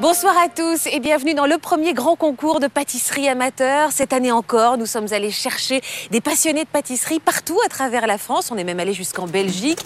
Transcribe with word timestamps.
Bonsoir 0.00 0.34
à 0.42 0.48
tous 0.48 0.86
et 0.86 0.98
bienvenue 0.98 1.34
dans 1.34 1.44
le 1.44 1.58
premier 1.58 1.92
grand 1.92 2.16
concours 2.16 2.58
de 2.58 2.68
pâtisserie 2.68 3.28
amateur. 3.28 3.92
Cette 3.92 4.14
année 4.14 4.32
encore, 4.32 4.78
nous 4.78 4.86
sommes 4.86 5.12
allés 5.12 5.30
chercher 5.30 5.82
des 6.10 6.22
passionnés 6.22 6.64
de 6.64 6.70
pâtisserie 6.70 7.20
partout 7.20 7.58
à 7.66 7.68
travers 7.68 8.06
la 8.06 8.16
France. 8.16 8.50
On 8.50 8.56
est 8.56 8.64
même 8.64 8.80
allé 8.80 8.94
jusqu'en 8.94 9.26
Belgique. 9.26 9.84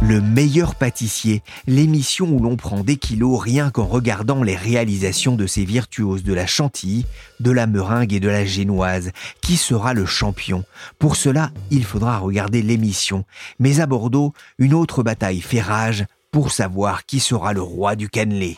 Le 0.00 0.22
meilleur 0.22 0.74
pâtissier, 0.76 1.42
l'émission 1.66 2.26
où 2.26 2.42
l'on 2.42 2.56
prend 2.56 2.80
des 2.80 2.96
kilos 2.96 3.38
rien 3.38 3.68
qu'en 3.68 3.84
regardant 3.84 4.42
les 4.42 4.56
réalisations 4.56 5.34
de 5.34 5.46
ces 5.46 5.66
virtuoses 5.66 6.24
de 6.24 6.32
la 6.32 6.46
chantilly, 6.46 7.04
de 7.38 7.50
la 7.50 7.66
meringue 7.66 8.14
et 8.14 8.20
de 8.20 8.30
la 8.30 8.46
génoise. 8.46 9.10
Qui 9.42 9.58
sera 9.58 9.92
le 9.92 10.06
champion? 10.06 10.64
Pour 10.98 11.16
cela, 11.16 11.50
il 11.70 11.84
faudra 11.84 12.16
regarder 12.16 12.62
l'émission. 12.62 13.24
Mais 13.58 13.80
à 13.80 13.86
Bordeaux, 13.86 14.32
une 14.58 14.72
autre 14.72 15.02
bataille 15.02 15.42
fait 15.42 15.60
rage 15.60 16.06
pour 16.30 16.50
savoir 16.50 17.04
qui 17.04 17.20
sera 17.20 17.52
le 17.52 17.60
roi 17.60 17.94
du 17.94 18.08
cannelé. 18.08 18.56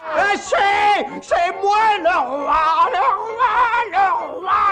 C'est 1.22 1.52
moi 1.60 1.98
le 1.98 2.18
roi, 2.28 2.88
le 2.92 3.02
roi, 3.18 3.56
le 3.90 4.06
roi 4.40 4.68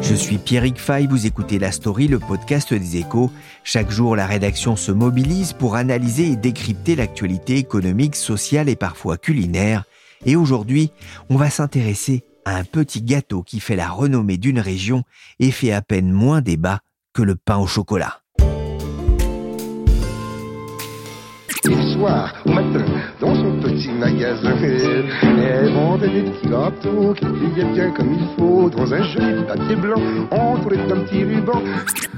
Je 0.00 0.14
suis 0.14 0.38
Pierrick 0.38 0.78
Fay, 0.78 1.08
vous 1.08 1.26
écoutez 1.26 1.58
La 1.58 1.72
Story, 1.72 2.06
le 2.06 2.20
podcast 2.20 2.72
des 2.72 2.98
échos. 2.98 3.32
Chaque 3.64 3.90
jour, 3.90 4.14
la 4.14 4.26
rédaction 4.26 4.76
se 4.76 4.92
mobilise 4.92 5.52
pour 5.52 5.74
analyser 5.74 6.28
et 6.30 6.36
décrypter 6.36 6.94
l'actualité 6.94 7.56
économique, 7.56 8.14
sociale 8.14 8.68
et 8.68 8.76
parfois 8.76 9.16
culinaire. 9.16 9.84
Et 10.24 10.36
aujourd'hui, 10.36 10.92
on 11.28 11.36
va 11.36 11.50
s'intéresser 11.50 12.22
à 12.44 12.56
un 12.56 12.64
petit 12.64 13.02
gâteau 13.02 13.42
qui 13.42 13.58
fait 13.58 13.76
la 13.76 13.88
renommée 13.88 14.36
d'une 14.36 14.60
région 14.60 15.02
et 15.40 15.50
fait 15.50 15.72
à 15.72 15.82
peine 15.82 16.12
moins 16.12 16.40
débat 16.40 16.80
que 17.12 17.22
le 17.22 17.34
pain 17.34 17.56
au 17.56 17.66
chocolat. 17.66 18.20
Et 21.68 21.74
le 21.74 21.95
soir, 21.96 22.34
matin, 22.46 22.84
dans 23.20 23.34
son 23.34 23.60
petit 23.60 23.90
magasin, 23.92 24.54
elle 25.22 25.72
vendait 25.72 26.08
des 26.08 26.30
petits 26.30 26.48
gâteaux 26.48 27.14
qui 27.14 27.24
pliaient 27.24 27.72
bien 27.72 27.90
comme 27.90 28.12
il 28.12 28.26
faut, 28.36 28.70
dans 28.70 28.92
un 28.92 29.02
joli 29.02 29.44
papier 29.46 29.76
blanc, 29.76 30.00
entouré 30.30 30.76
d'un 30.76 31.00
petit 31.00 31.24
ruban. 31.24 31.62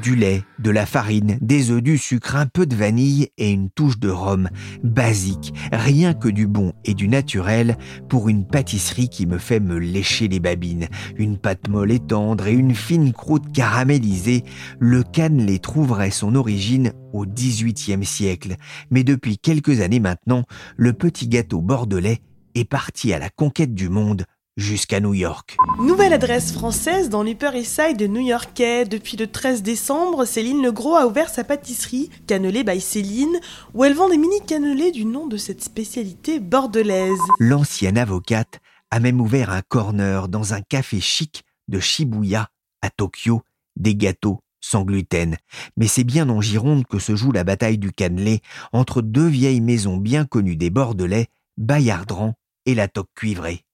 Du 0.03 0.15
lait, 0.15 0.43
de 0.59 0.71
la 0.71 0.87
farine, 0.87 1.39
des 1.41 1.71
œufs, 1.71 1.83
du 1.83 1.99
sucre, 1.99 2.37
un 2.37 2.47
peu 2.47 2.67
de 2.67 2.75
vanille 2.75 3.29
et 3.37 3.51
une 3.51 3.71
touche 3.71 3.99
de 3.99 4.11
rhum. 4.11 4.49
Basique, 4.83 5.53
rien 5.73 6.15
que 6.15 6.29
du 6.29 6.47
bon 6.47 6.73
et 6.85 6.95
du 6.95 7.09
naturel 7.09 7.77
pour 8.09 8.29
une 8.29 8.47
pâtisserie 8.47 9.09
qui 9.09 9.27
me 9.27 9.39
fait 9.39 9.61
me 9.61 9.79
lécher 9.79 10.29
les 10.29 10.41
babines. 10.41 10.89
Une 11.17 11.37
pâte 11.37 11.69
molle 11.69 11.93
et 11.93 12.01
tendre 12.01 12.47
et 12.47 12.53
une 12.53 12.75
fine 12.75 13.13
croûte 13.13 13.53
caramélisée, 13.53 14.45
le 14.79 15.03
cannelé 15.03 15.59
trouverait 15.59 16.11
son 16.11 16.35
origine 16.35 16.93
au 17.13 17.25
XVIIIe 17.25 18.05
siècle. 18.05 18.57
Mais 18.91 19.05
depuis 19.05 19.39
quelques 19.39 19.68
années 19.73 20.01
maintenant, 20.01 20.45
le 20.77 20.93
petit 20.93 21.29
gâteau 21.29 21.61
bordelais 21.61 22.21
est 22.55 22.65
parti 22.65 23.13
à 23.13 23.19
la 23.19 23.31
conquête 23.31 23.75
du 23.75 23.89
monde 23.89 24.25
jusqu'à 24.59 25.01
New 25.01 25.15
York. 25.15 25.57
Nouvelle 25.79 26.13
adresse 26.13 26.53
française 26.53 27.09
dans 27.09 27.23
l'Upper 27.23 27.51
East 27.55 27.81
Side 27.81 28.03
new-yorkais. 28.03 28.85
Depuis 28.85 29.17
le 29.17 29.29
13 29.29 29.63
décembre, 29.63 30.25
Céline 30.25 30.63
Legros 30.63 30.97
a 30.97 31.07
ouvert 31.07 31.31
sa 31.31 31.45
pâtisserie, 31.45 32.11
Cannelé 32.27 32.65
by 32.65 32.81
Céline, 32.81 33.39
où 33.73 33.85
elle 33.85 33.95
vend 33.95 34.09
des 34.09 34.19
mini 34.19 34.41
cannelés 34.47 34.91
du 34.91 35.05
nom 35.05 35.29
de 35.29 35.37
cette 35.37 35.63
spécialité 35.63 36.41
bordelaise. 36.41 37.19
L'ancienne 37.39 37.97
avocate 37.97 38.59
a 38.91 38.99
même 39.01 39.21
ouvert 39.21 39.51
un 39.51 39.63
corner 39.63 40.29
dans 40.29 40.55
un 40.55 40.61
café 40.61 41.01
chic 41.01 41.45
de 41.69 41.79
Shibuya 41.79 42.49
à 42.83 42.91
Tokyo, 42.91 43.43
des 43.77 43.95
gâteaux 43.95 44.41
sans 44.69 44.83
gluten. 44.83 45.37
Mais 45.77 45.87
c'est 45.87 46.05
bien 46.05 46.29
en 46.29 46.41
Gironde 46.41 46.87
que 46.87 46.99
se 46.99 47.17
joue 47.17 47.33
la 47.33 47.45
bataille 47.45 47.79
du 47.79 47.91
cannelé 47.91 48.41
entre 48.73 49.01
deux 49.03 49.27
vieilles 49.27 49.61
maisons 49.61 49.97
bien 49.97 50.27
connues 50.27 50.57
des 50.57 50.71
Bordelais, 50.71 51.29
Bayardran 51.57 52.35
et 52.67 52.75
la 52.75 52.87
Toque 52.87 53.09
Cuivrée. 53.15 53.65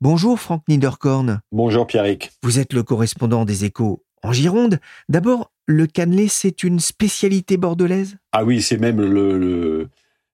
Bonjour 0.00 0.40
Franck 0.40 0.62
Niederkorn. 0.68 1.40
Bonjour 1.52 1.86
Pierrick. 1.86 2.32
Vous 2.42 2.58
êtes 2.58 2.72
le 2.72 2.82
correspondant 2.82 3.44
des 3.44 3.64
échos 3.64 4.02
en 4.22 4.32
Gironde. 4.32 4.80
D'abord, 5.08 5.52
le 5.66 5.86
cannelé, 5.86 6.28
c'est 6.28 6.64
une 6.64 6.80
spécialité 6.80 7.56
bordelaise? 7.58 8.16
Ah 8.32 8.44
oui, 8.44 8.62
c'est 8.62 8.78
même 8.78 9.00
le, 9.00 9.38
le, 9.38 9.88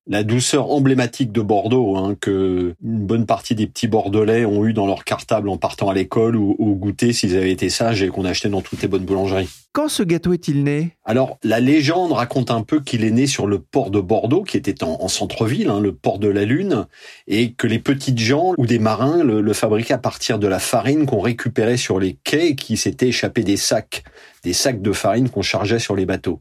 la 0.06 0.22
douceur 0.22 0.70
emblématique 0.70 1.32
de 1.32 1.40
Bordeaux, 1.40 1.96
hein, 1.96 2.14
que 2.20 2.74
une 2.84 3.06
bonne 3.06 3.24
partie 3.24 3.54
des 3.54 3.66
petits 3.66 3.88
Bordelais 3.88 4.44
ont 4.44 4.66
eu 4.66 4.74
dans 4.74 4.86
leur 4.86 5.04
cartable 5.04 5.48
en 5.48 5.56
partant 5.56 5.88
à 5.88 5.94
l'école 5.94 6.36
ou 6.36 6.54
au 6.58 6.74
goûter 6.74 7.12
s'ils 7.12 7.36
avaient 7.36 7.50
été 7.50 7.70
sages 7.70 8.02
et 8.02 8.08
qu'on 8.08 8.24
achetait 8.24 8.50
dans 8.50 8.60
toutes 8.60 8.82
les 8.82 8.88
bonnes 8.88 9.04
boulangeries. 9.04 9.48
Quand 9.72 9.88
ce 9.88 10.02
gâteau 10.02 10.34
est-il 10.34 10.62
né? 10.62 10.90
Alors, 11.04 11.38
la 11.42 11.58
légende 11.58 12.12
raconte 12.12 12.50
un 12.50 12.62
peu 12.62 12.80
qu'il 12.80 13.02
est 13.02 13.10
né 13.10 13.26
sur 13.26 13.46
le 13.46 13.58
port 13.58 13.90
de 13.90 14.00
Bordeaux, 14.00 14.42
qui 14.42 14.56
était 14.56 14.84
en, 14.84 14.98
en 15.00 15.08
centre-ville, 15.08 15.68
hein, 15.68 15.80
le 15.80 15.92
port 15.92 16.18
de 16.18 16.28
la 16.28 16.44
Lune, 16.44 16.86
et 17.26 17.52
que 17.52 17.66
les 17.66 17.78
petites 17.78 18.18
gens 18.18 18.52
ou 18.58 18.66
des 18.66 18.78
marins 18.78 19.24
le, 19.24 19.40
le 19.40 19.52
fabriquaient 19.52 19.94
à 19.94 19.98
partir 19.98 20.38
de 20.38 20.46
la 20.46 20.58
farine 20.58 21.06
qu'on 21.06 21.20
récupérait 21.20 21.78
sur 21.78 21.98
les 21.98 22.16
quais 22.24 22.50
et 22.50 22.54
qui 22.56 22.76
s'était 22.76 23.08
échappé 23.08 23.42
des 23.42 23.56
sacs, 23.56 24.04
des 24.44 24.52
sacs 24.52 24.82
de 24.82 24.92
farine 24.92 25.30
qu'on 25.30 25.42
chargeait 25.42 25.78
sur 25.78 25.96
les 25.96 26.06
bateaux. 26.06 26.40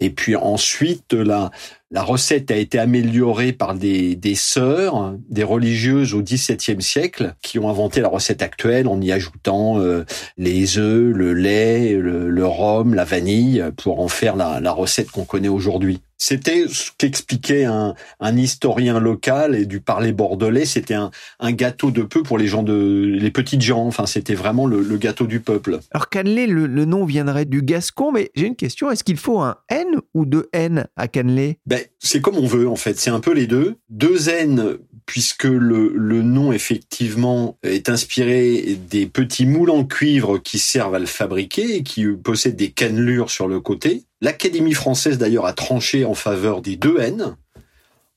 Et 0.00 0.10
puis 0.10 0.34
ensuite, 0.34 1.12
la, 1.12 1.50
la 1.92 2.02
recette 2.02 2.50
a 2.50 2.56
été 2.56 2.78
améliorée 2.78 3.52
par 3.52 3.74
des, 3.74 4.16
des 4.16 4.34
sœurs, 4.34 5.14
des 5.28 5.44
religieuses 5.44 6.14
au 6.14 6.22
XVIIe 6.22 6.82
siècle, 6.82 7.34
qui 7.40 7.58
ont 7.58 7.68
inventé 7.68 8.00
la 8.00 8.08
recette 8.08 8.42
actuelle 8.42 8.88
en 8.88 9.00
y 9.00 9.12
ajoutant 9.12 9.78
euh, 9.78 10.04
les 10.38 10.78
œufs, 10.78 11.14
le 11.14 11.34
lait, 11.34 11.94
le, 11.94 12.30
le, 12.30 12.46
rhum, 12.46 12.94
la 12.94 13.04
vanille, 13.04 13.64
pour 13.76 14.00
en 14.00 14.08
faire 14.08 14.34
la, 14.34 14.58
la 14.60 14.72
recette 14.72 15.10
qu'on 15.10 15.24
connaît 15.24 15.48
aujourd'hui. 15.48 16.00
C'était 16.24 16.66
ce 16.68 16.92
qu'expliquait 16.98 17.64
un, 17.64 17.96
un, 18.20 18.36
historien 18.36 19.00
local 19.00 19.56
et 19.56 19.66
du 19.66 19.80
parler 19.80 20.12
bordelais. 20.12 20.66
C'était 20.66 20.94
un, 20.94 21.10
un, 21.40 21.50
gâteau 21.50 21.90
de 21.90 22.02
peu 22.02 22.22
pour 22.22 22.38
les 22.38 22.46
gens 22.46 22.62
de 22.62 23.16
les 23.18 23.30
petites 23.32 23.60
gens. 23.60 23.84
Enfin, 23.84 24.06
c'était 24.06 24.36
vraiment 24.36 24.66
le, 24.66 24.82
le, 24.82 24.96
gâteau 24.98 25.26
du 25.26 25.40
peuple. 25.40 25.80
Alors 25.90 26.08
cannelé, 26.10 26.46
le, 26.46 26.68
le 26.68 26.84
nom 26.84 27.04
viendrait 27.04 27.44
du 27.44 27.62
gascon, 27.62 28.12
mais 28.12 28.30
j'ai 28.36 28.46
une 28.46 28.54
question. 28.54 28.88
Est-ce 28.92 29.02
qu'il 29.02 29.16
faut 29.16 29.40
un 29.40 29.56
N 29.68 29.96
ou 30.14 30.24
deux 30.24 30.48
N 30.52 30.86
à 30.94 31.08
cannelé 31.08 31.58
ben, 31.66 31.80
c'est 31.98 32.20
comme 32.20 32.36
on 32.36 32.46
veut 32.46 32.68
en 32.68 32.76
fait. 32.76 33.00
C'est 33.00 33.10
un 33.10 33.20
peu 33.20 33.32
les 33.32 33.48
deux. 33.48 33.78
Deux 33.88 34.28
N 34.28 34.78
puisque 35.12 35.44
le, 35.44 35.92
le 35.94 36.22
nom 36.22 36.54
effectivement 36.54 37.58
est 37.62 37.90
inspiré 37.90 38.78
des 38.88 39.04
petits 39.04 39.44
moules 39.44 39.68
en 39.68 39.84
cuivre 39.84 40.38
qui 40.38 40.58
servent 40.58 40.94
à 40.94 40.98
le 40.98 41.04
fabriquer 41.04 41.76
et 41.76 41.82
qui 41.82 42.06
possèdent 42.06 42.56
des 42.56 42.70
cannelures 42.70 43.28
sur 43.28 43.46
le 43.46 43.60
côté. 43.60 44.04
L'Académie 44.22 44.72
française 44.72 45.18
d'ailleurs 45.18 45.44
a 45.44 45.52
tranché 45.52 46.06
en 46.06 46.14
faveur 46.14 46.62
des 46.62 46.76
deux 46.76 46.98
N. 46.98 47.36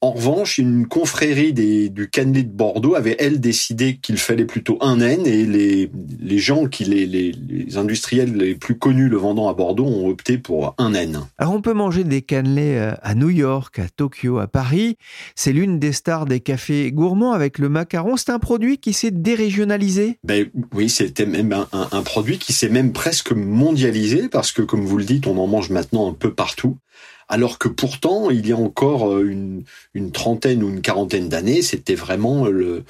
En 0.01 0.11
revanche, 0.11 0.57
une 0.57 0.87
confrérie 0.87 1.53
des, 1.53 1.89
du 1.89 2.09
cannelé 2.09 2.43
de 2.43 2.51
Bordeaux 2.51 2.95
avait, 2.95 3.15
elle, 3.17 3.39
décidé 3.39 3.97
qu'il 3.97 4.17
fallait 4.17 4.45
plutôt 4.45 4.77
un 4.81 4.99
N 4.99 5.25
et 5.25 5.45
les, 5.45 5.89
les 6.19 6.37
gens, 6.37 6.67
qui, 6.67 6.83
les, 6.83 7.05
les, 7.05 7.31
les, 7.31 7.77
industriels 7.77 8.35
les 8.35 8.55
plus 8.55 8.77
connus 8.77 9.09
le 9.09 9.17
vendant 9.17 9.49
à 9.49 9.53
Bordeaux 9.53 9.85
ont 9.85 10.07
opté 10.07 10.37
pour 10.37 10.75
un 10.77 10.93
N. 10.93 11.21
Alors 11.37 11.53
on 11.53 11.61
peut 11.61 11.73
manger 11.73 12.03
des 12.03 12.21
cannelés 12.21 12.93
à 13.01 13.15
New 13.15 13.29
York, 13.29 13.79
à 13.79 13.87
Tokyo, 13.89 14.37
à 14.37 14.47
Paris. 14.47 14.97
C'est 15.33 15.53
l'une 15.53 15.79
des 15.79 15.93
stars 15.93 16.25
des 16.25 16.39
cafés 16.39 16.91
gourmands 16.91 17.31
avec 17.31 17.57
le 17.57 17.69
macaron. 17.69 18.17
C'est 18.17 18.31
un 18.31 18.39
produit 18.39 18.77
qui 18.77 18.93
s'est 18.93 19.11
dérégionalisé? 19.11 20.19
Ben, 20.23 20.47
Oui, 20.73 20.89
c'était 20.89 21.25
même 21.25 21.53
un, 21.53 21.67
un, 21.71 21.87
un 21.91 22.01
produit 22.03 22.37
qui 22.37 22.53
s'est 22.53 22.69
même 22.69 22.91
presque 22.91 23.31
mondialisé 23.31 24.29
parce 24.29 24.51
que, 24.51 24.61
comme 24.61 24.85
vous 24.85 24.97
le 24.97 25.05
dites, 25.05 25.25
on 25.25 25.37
en 25.37 25.47
mange 25.47 25.69
maintenant 25.69 26.09
un 26.09 26.13
peu 26.13 26.33
partout 26.33 26.77
alors 27.27 27.57
que 27.57 27.67
pourtant, 27.67 28.29
il 28.29 28.47
y 28.47 28.51
a 28.51 28.57
encore 28.57 29.19
une, 29.19 29.63
une 29.93 30.11
trentaine 30.11 30.63
ou 30.63 30.69
une 30.69 30.81
quarantaine 30.81 31.29
d'années, 31.29 31.61
c'était 31.61 31.95
vraiment 31.95 32.45
le, 32.45 32.83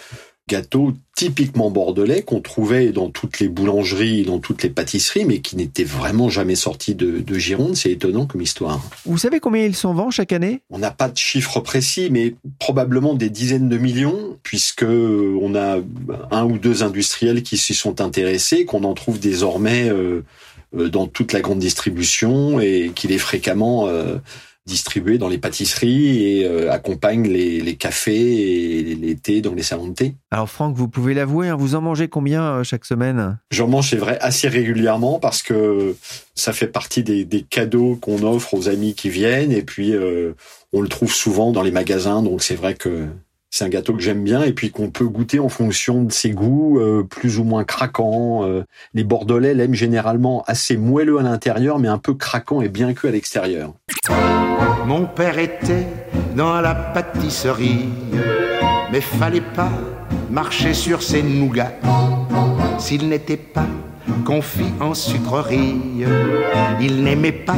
gâteaux 0.47 0.93
typiquement 1.15 1.71
bordelais 1.71 2.21
qu'on 2.21 2.39
trouvait 2.39 2.91
dans 2.91 3.09
toutes 3.09 3.39
les 3.39 3.47
boulangeries, 3.47 4.23
dans 4.23 4.37
toutes 4.37 4.61
les 4.61 4.69
pâtisseries, 4.69 5.25
mais 5.25 5.39
qui 5.39 5.55
n'étaient 5.55 5.85
vraiment 5.85 6.29
jamais 6.29 6.55
sortis 6.55 6.93
de, 6.93 7.19
de 7.19 7.35
Gironde. 7.39 7.75
C'est 7.75 7.91
étonnant 7.91 8.27
comme 8.27 8.41
histoire. 8.41 8.79
Vous 9.05 9.17
savez 9.17 9.39
combien 9.39 9.63
ils 9.65 9.75
s'en 9.75 9.93
vendent 9.93 10.11
chaque 10.11 10.33
année? 10.33 10.61
On 10.69 10.77
n'a 10.77 10.91
pas 10.91 11.09
de 11.09 11.17
chiffre 11.17 11.61
précis, 11.61 12.09
mais 12.11 12.35
probablement 12.59 13.15
des 13.15 13.29
dizaines 13.29 13.69
de 13.69 13.77
millions, 13.77 14.37
puisque 14.43 14.85
on 14.85 15.55
a 15.55 15.79
un 16.31 16.45
ou 16.45 16.59
deux 16.59 16.83
industriels 16.83 17.41
qui 17.41 17.57
s'y 17.57 17.73
sont 17.73 18.01
intéressés, 18.01 18.65
qu'on 18.65 18.83
en 18.83 18.93
trouve 18.93 19.19
désormais 19.19 19.89
euh, 19.89 19.95
euh, 19.95 20.21
dans 20.75 21.07
toute 21.07 21.33
la 21.33 21.41
grande 21.41 21.59
distribution 21.59 22.59
et 22.59 22.91
qu'il 22.93 23.11
est 23.11 23.17
fréquemment 23.17 23.87
euh, 23.87 24.17
distribué 24.65 25.19
dans 25.19 25.27
les 25.27 25.37
pâtisseries 25.37 26.23
et 26.23 26.45
euh, 26.47 26.71
accompagne 26.71 27.27
les, 27.27 27.61
les 27.61 27.75
cafés 27.75 28.79
et 28.79 28.95
les 28.95 29.15
thés 29.15 29.41
dans 29.41 29.53
les 29.53 29.61
salons 29.61 29.89
de 29.89 29.93
thé. 29.93 30.15
Alors 30.31 30.49
Franck, 30.49 30.75
vous 30.75 30.87
pouvez 30.87 31.13
l'avouer, 31.13 31.49
hein, 31.49 31.55
vous 31.55 31.75
en 31.75 31.81
mangez 31.81 32.07
combien 32.07 32.43
euh, 32.43 32.63
chaque 32.63 32.83
semaine? 32.85 33.37
J'en 33.51 33.67
mange, 33.67 33.91
c'est 33.91 33.95
vrai, 33.95 34.17
assez 34.21 34.47
régulièrement 34.47 35.19
parce 35.19 35.43
que 35.43 35.95
ça 36.33 36.51
fait 36.51 36.67
partie 36.67 37.03
des, 37.03 37.25
des 37.25 37.43
cadeaux 37.43 37.95
qu'on 38.01 38.23
offre 38.23 38.55
aux 38.55 38.67
amis 38.67 38.95
qui 38.95 39.09
viennent 39.09 39.51
et 39.51 39.61
puis 39.61 39.93
euh, 39.93 40.33
on 40.73 40.81
le 40.81 40.87
trouve 40.87 41.13
souvent 41.13 41.51
dans 41.51 41.61
les 41.61 41.71
magasins, 41.71 42.23
donc 42.23 42.41
c'est 42.41 42.55
vrai 42.55 42.73
que 42.73 43.05
c'est 43.55 43.63
un 43.63 43.69
gâteau 43.69 43.93
que 43.93 44.01
j'aime 44.01 44.21
bien 44.21 44.43
et 44.43 44.51
puis 44.51 44.69
qu'on 44.69 44.89
peut 44.89 45.07
goûter 45.07 45.39
en 45.39 45.47
fonction 45.47 46.03
de 46.03 46.11
ses 46.11 46.31
goûts, 46.31 46.77
euh, 46.77 47.03
plus 47.09 47.39
ou 47.39 47.45
moins 47.45 47.63
craquants. 47.63 48.43
Euh. 48.43 48.65
les 48.93 49.05
Bordelais 49.05 49.53
l'aiment 49.53 49.73
généralement 49.73 50.43
assez 50.45 50.75
moelleux 50.75 51.19
à 51.19 51.23
l'intérieur, 51.23 51.79
mais 51.79 51.87
un 51.87 51.97
peu 51.97 52.15
craquant 52.15 52.59
et 52.59 52.67
bien 52.67 52.93
cuit 52.93 53.07
à 53.07 53.11
l'extérieur. 53.11 53.71
Mon 54.85 55.05
père 55.05 55.39
était 55.39 55.87
dans 56.35 56.59
la 56.59 56.75
pâtisserie, 56.75 57.85
mais 58.91 58.99
fallait 58.99 59.39
pas 59.39 59.71
marcher 60.29 60.73
sur 60.73 61.01
ses 61.01 61.23
nougats 61.23 61.71
s'il 62.77 63.07
n'était 63.07 63.37
pas 63.37 63.67
confit 64.25 64.73
en 64.81 64.93
sucrerie. 64.93 65.79
Il 66.81 67.03
n'aimait 67.03 67.31
pas 67.31 67.55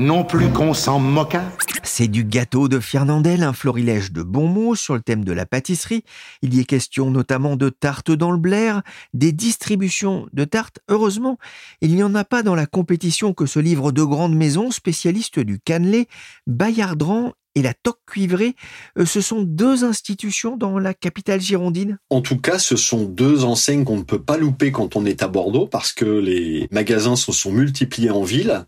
non 0.00 0.24
plus 0.24 0.48
qu'on 0.48 0.72
s'en 0.72 0.98
moquât. 0.98 1.44
C'est 1.82 2.08
du 2.08 2.24
gâteau 2.24 2.68
de 2.68 2.80
Fernandel, 2.80 3.42
un 3.42 3.52
florilège 3.52 4.12
de 4.12 4.22
bons 4.22 4.48
mots 4.48 4.74
sur 4.74 4.94
le 4.94 5.02
thème 5.02 5.26
de 5.26 5.32
la 5.32 5.44
pâtisserie. 5.44 6.04
Il 6.40 6.54
y 6.54 6.60
est 6.60 6.64
question 6.64 7.10
notamment 7.10 7.54
de 7.54 7.68
tartes 7.68 8.10
dans 8.10 8.30
le 8.30 8.38
Blair, 8.38 8.80
des 9.12 9.32
distributions 9.32 10.26
de 10.32 10.44
tartes. 10.44 10.78
Heureusement, 10.88 11.38
il 11.82 11.94
n'y 11.94 12.02
en 12.02 12.14
a 12.14 12.24
pas 12.24 12.42
dans 12.42 12.54
la 12.54 12.64
compétition 12.64 13.34
que 13.34 13.44
se 13.44 13.58
livrent 13.58 13.92
deux 13.92 14.06
grandes 14.06 14.34
maisons 14.34 14.70
spécialistes 14.70 15.38
du 15.38 15.60
cannelé, 15.60 16.08
Bayardran 16.46 17.34
et 17.54 17.60
la 17.60 17.74
Toque 17.74 18.00
Cuivrée. 18.06 18.54
Euh, 18.98 19.04
Ce 19.04 19.20
sont 19.20 19.42
deux 19.42 19.84
institutions 19.84 20.56
dans 20.56 20.78
la 20.78 20.94
capitale 20.94 21.42
girondine. 21.42 21.98
En 22.08 22.22
tout 22.22 22.38
cas, 22.38 22.58
ce 22.58 22.76
sont 22.76 23.04
deux 23.04 23.44
enseignes 23.44 23.84
qu'on 23.84 23.98
ne 23.98 24.04
peut 24.04 24.22
pas 24.22 24.38
louper 24.38 24.72
quand 24.72 24.96
on 24.96 25.04
est 25.04 25.22
à 25.22 25.28
Bordeaux 25.28 25.66
parce 25.66 25.92
que 25.92 26.06
les 26.06 26.68
magasins 26.70 27.16
se 27.16 27.32
sont 27.32 27.52
multipliés 27.52 28.10
en 28.10 28.22
ville. 28.22 28.64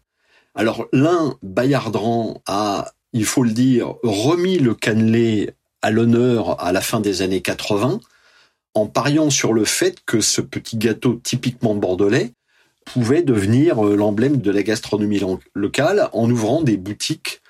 Alors 0.54 0.86
l'un, 0.92 1.36
Bayardran, 1.42 2.42
a, 2.46 2.92
il 3.12 3.24
faut 3.24 3.42
le 3.42 3.52
dire, 3.52 3.94
remis 4.02 4.58
le 4.58 4.74
cannelé 4.74 5.50
à 5.80 5.90
l'honneur 5.90 6.62
à 6.62 6.72
la 6.72 6.80
fin 6.80 7.00
des 7.00 7.22
années 7.22 7.40
80 7.40 8.00
en 8.74 8.86
pariant 8.86 9.30
sur 9.30 9.52
le 9.52 9.64
fait 9.64 9.98
que 10.06 10.20
ce 10.20 10.40
petit 10.40 10.76
gâteau 10.76 11.20
typiquement 11.22 11.74
bordelais 11.74 12.32
pouvait 12.84 13.22
devenir 13.22 13.86
euh, 13.86 13.96
l'emblème 13.96 14.38
de 14.38 14.50
la 14.50 14.62
gastronomie 14.62 15.18
lo- 15.20 15.40
locale 15.54 16.08
en 16.12 16.28
ouvrant 16.30 16.62
des 16.62 16.76
boutiques 16.76 17.40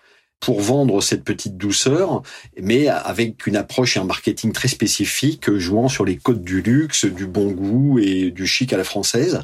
pour 0.40 0.60
vendre 0.60 1.00
cette 1.00 1.22
petite 1.22 1.56
douceur, 1.56 2.22
mais 2.60 2.88
avec 2.88 3.46
une 3.46 3.54
approche 3.56 3.96
et 3.96 4.00
un 4.00 4.04
marketing 4.04 4.52
très 4.52 4.66
spécifique, 4.66 5.52
jouant 5.52 5.88
sur 5.88 6.04
les 6.04 6.16
codes 6.16 6.42
du 6.42 6.62
luxe, 6.62 7.04
du 7.04 7.26
bon 7.28 7.52
goût 7.52 8.00
et 8.00 8.32
du 8.32 8.46
chic 8.48 8.72
à 8.72 8.76
la 8.76 8.82
française. 8.82 9.42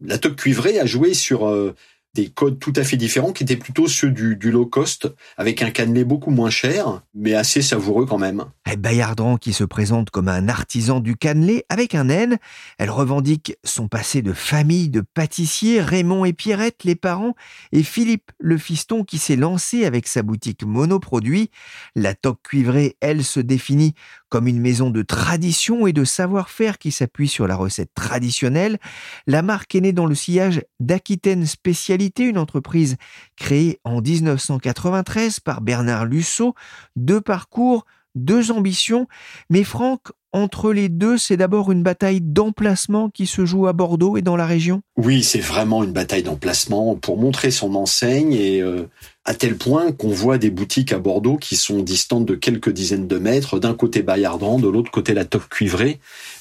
La 0.00 0.18
toque 0.18 0.34
cuivrée 0.36 0.80
a 0.80 0.86
joué 0.86 1.14
sur 1.14 1.46
euh, 1.46 1.74
des 2.18 2.30
codes 2.30 2.58
tout 2.58 2.72
à 2.74 2.82
fait 2.82 2.96
différents 2.96 3.32
qui 3.32 3.44
étaient 3.44 3.56
plutôt 3.56 3.86
ceux 3.86 4.10
du, 4.10 4.34
du 4.34 4.50
low 4.50 4.66
cost, 4.66 5.08
avec 5.36 5.62
un 5.62 5.70
cannelé 5.70 6.02
beaucoup 6.02 6.32
moins 6.32 6.50
cher, 6.50 7.02
mais 7.14 7.34
assez 7.34 7.62
savoureux 7.62 8.06
quand 8.06 8.18
même. 8.18 8.44
Et 8.70 8.76
Bayardran 8.76 9.36
qui 9.36 9.52
se 9.52 9.62
présente 9.62 10.10
comme 10.10 10.26
un 10.26 10.48
artisan 10.48 10.98
du 10.98 11.16
cannelé 11.16 11.64
avec 11.68 11.94
un 11.94 12.08
N. 12.08 12.38
Elle 12.78 12.90
revendique 12.90 13.56
son 13.62 13.86
passé 13.86 14.20
de 14.20 14.32
famille 14.32 14.88
de 14.88 15.00
pâtissiers, 15.00 15.80
Raymond 15.80 16.24
et 16.24 16.32
Pierrette, 16.32 16.82
les 16.82 16.96
parents, 16.96 17.34
et 17.70 17.84
Philippe, 17.84 18.32
le 18.40 18.58
fiston 18.58 19.04
qui 19.04 19.18
s'est 19.18 19.36
lancé 19.36 19.84
avec 19.84 20.08
sa 20.08 20.22
boutique 20.22 20.64
monoproduit. 20.64 21.50
La 21.94 22.14
toque 22.14 22.42
cuivrée, 22.42 22.96
elle, 23.00 23.24
se 23.24 23.38
définit 23.38 23.94
comme 24.28 24.46
une 24.46 24.60
maison 24.60 24.90
de 24.90 25.02
tradition 25.02 25.86
et 25.86 25.92
de 25.92 26.04
savoir-faire 26.04 26.78
qui 26.78 26.92
s'appuie 26.92 27.28
sur 27.28 27.46
la 27.46 27.56
recette 27.56 27.92
traditionnelle. 27.94 28.78
La 29.26 29.42
marque 29.42 29.74
est 29.74 29.80
née 29.80 29.92
dans 29.92 30.06
le 30.06 30.14
sillage 30.14 30.62
d'Aquitaine 30.80 31.46
Spécialité, 31.46 32.24
une 32.24 32.38
entreprise 32.38 32.96
créée 33.36 33.80
en 33.84 34.00
1993 34.00 35.40
par 35.40 35.60
Bernard 35.60 36.04
Lussot. 36.04 36.54
Deux 36.96 37.20
parcours, 37.20 37.84
deux 38.14 38.50
ambitions, 38.50 39.06
mais 39.50 39.64
Franck, 39.64 40.08
entre 40.32 40.72
les 40.72 40.88
deux, 40.88 41.16
c'est 41.16 41.36
d'abord 41.36 41.72
une 41.72 41.82
bataille 41.82 42.20
d'emplacement 42.20 43.08
qui 43.08 43.26
se 43.26 43.46
joue 43.46 43.66
à 43.66 43.72
Bordeaux 43.72 44.16
et 44.16 44.22
dans 44.22 44.36
la 44.36 44.46
région? 44.46 44.82
Oui, 44.96 45.22
c'est 45.22 45.40
vraiment 45.40 45.82
une 45.84 45.92
bataille 45.92 46.22
d'emplacement 46.22 46.96
pour 46.96 47.16
montrer 47.18 47.50
son 47.50 47.74
enseigne 47.74 48.32
et 48.34 48.60
euh, 48.60 48.88
à 49.24 49.34
tel 49.34 49.56
point 49.56 49.92
qu'on 49.92 50.08
voit 50.08 50.38
des 50.38 50.50
boutiques 50.50 50.92
à 50.92 50.98
Bordeaux 50.98 51.36
qui 51.36 51.56
sont 51.56 51.82
distantes 51.82 52.26
de 52.26 52.34
quelques 52.34 52.70
dizaines 52.70 53.06
de 53.06 53.18
mètres, 53.18 53.58
d'un 53.58 53.74
côté 53.74 54.02
Bayardran, 54.02 54.58
de 54.58 54.68
l'autre 54.68 54.90
côté 54.90 55.14
la 55.14 55.24
toque 55.24 55.48
cuivrée. 55.48 55.98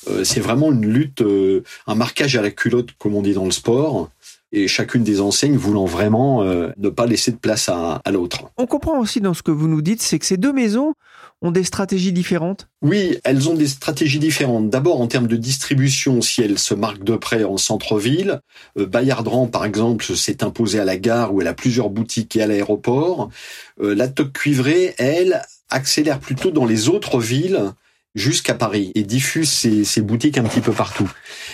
Euh, 0.09 0.23
c'est 0.23 0.39
vraiment 0.39 0.71
une 0.71 0.85
lutte, 0.85 1.21
euh, 1.21 1.63
un 1.85 1.95
marquage 1.95 2.35
à 2.35 2.41
la 2.41 2.51
culotte, 2.51 2.89
comme 2.97 3.15
on 3.15 3.21
dit 3.21 3.33
dans 3.33 3.45
le 3.45 3.51
sport, 3.51 4.09
et 4.53 4.67
chacune 4.67 5.03
des 5.03 5.19
enseignes 5.19 5.57
voulant 5.57 5.85
vraiment 5.85 6.43
euh, 6.43 6.69
ne 6.77 6.89
pas 6.89 7.05
laisser 7.05 7.31
de 7.31 7.37
place 7.37 7.67
à, 7.67 8.01
à 8.03 8.11
l'autre. 8.11 8.45
On 8.57 8.65
comprend 8.65 8.99
aussi 8.99 9.19
dans 9.19 9.33
ce 9.33 9.43
que 9.43 9.51
vous 9.51 9.67
nous 9.67 9.81
dites, 9.81 10.01
c'est 10.01 10.19
que 10.19 10.25
ces 10.25 10.37
deux 10.37 10.53
maisons 10.53 10.93
ont 11.41 11.51
des 11.51 11.63
stratégies 11.63 12.11
différentes? 12.11 12.67
Oui, 12.81 13.17
elles 13.23 13.47
ont 13.49 13.53
des 13.53 13.67
stratégies 13.67 14.19
différentes. 14.19 14.69
D'abord, 14.69 15.01
en 15.01 15.07
termes 15.07 15.27
de 15.27 15.35
distribution, 15.35 16.21
si 16.21 16.41
elles 16.41 16.57
se 16.57 16.73
marquent 16.73 17.03
de 17.03 17.15
près 17.15 17.43
en 17.43 17.57
centre-ville, 17.57 18.41
euh, 18.77 18.85
Bayardran, 18.85 19.47
par 19.47 19.65
exemple, 19.65 20.03
s'est 20.03 20.43
imposé 20.43 20.79
à 20.79 20.85
la 20.85 20.97
gare 20.97 21.33
où 21.33 21.41
elle 21.41 21.47
a 21.47 21.53
plusieurs 21.53 21.89
boutiques 21.89 22.35
et 22.35 22.41
à 22.41 22.47
l'aéroport. 22.47 23.29
Euh, 23.81 23.93
la 23.93 24.07
Toque 24.07 24.33
Cuivrée, 24.33 24.95
elle, 24.97 25.41
accélère 25.69 26.19
plutôt 26.19 26.49
dans 26.49 26.65
les 26.65 26.89
autres 26.89 27.19
villes 27.19 27.71
jusqu'à 28.15 28.55
Paris 28.55 28.91
et 28.95 29.03
diffuse 29.03 29.49
ses, 29.49 29.83
ses 29.83 30.01
boutiques 30.01 30.37
un 30.37 30.43
petit 30.43 30.61
peu 30.61 30.71
partout. 30.71 31.11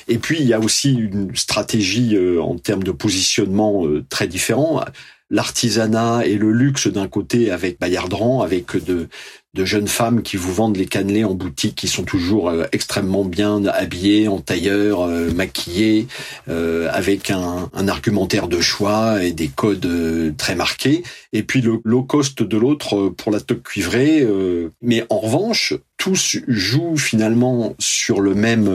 Et 0.08 0.18
puis, 0.18 0.40
il 0.40 0.46
y 0.46 0.54
a 0.54 0.60
aussi 0.60 0.94
une 0.94 1.36
stratégie 1.36 2.16
euh, 2.16 2.42
en 2.42 2.58
termes 2.58 2.84
de 2.84 2.92
positionnement 2.92 3.86
très 4.08 4.28
différent. 4.28 4.86
L'artisanat 5.34 6.28
et 6.28 6.36
le 6.36 6.52
luxe 6.52 6.86
d'un 6.86 7.08
côté 7.08 7.50
avec 7.50 7.80
Bayardran, 7.80 8.44
avec 8.44 8.78
de, 8.78 9.08
de 9.56 9.66
jeunes 9.66 9.88
femmes 9.88 10.22
qui 10.22 10.38
vous 10.38 10.54
vendent 10.54 10.78
les 10.78 10.86
cannelés 10.86 11.24
en 11.24 11.34
boutique, 11.34 11.74
qui 11.74 11.88
sont 11.88 12.04
toujours 12.04 12.50
euh, 12.50 12.66
extrêmement 12.72 13.26
bien 13.26 13.66
habillées, 13.66 14.28
en 14.28 14.40
tailleur, 14.40 15.02
euh, 15.02 15.32
maquillées, 15.32 16.06
euh, 16.50 16.88
avec 16.92 17.32
un, 17.32 17.68
un 17.74 17.88
argumentaire 17.88 18.48
de 18.48 18.62
choix 18.62 19.24
et 19.24 19.32
des 19.32 19.48
codes 19.48 19.88
euh, 19.88 20.32
très 20.38 20.54
marqués. 20.54 21.02
Et 21.34 21.42
puis 21.42 21.62
le 21.62 21.80
low 21.84 22.04
cost 22.04 22.44
de 22.44 22.58
l'autre 22.58 22.96
euh, 22.96 23.10
pour 23.10 23.32
la 23.32 23.40
toque 23.40 23.64
cuivrée. 23.64 24.28
mais 24.84 25.04
en 25.10 25.18
revanche, 25.18 25.74
tous 25.98 26.38
jouent 26.48 26.98
finalement 26.98 27.74
sur 27.80 28.22
le 28.22 28.36
même 28.36 28.70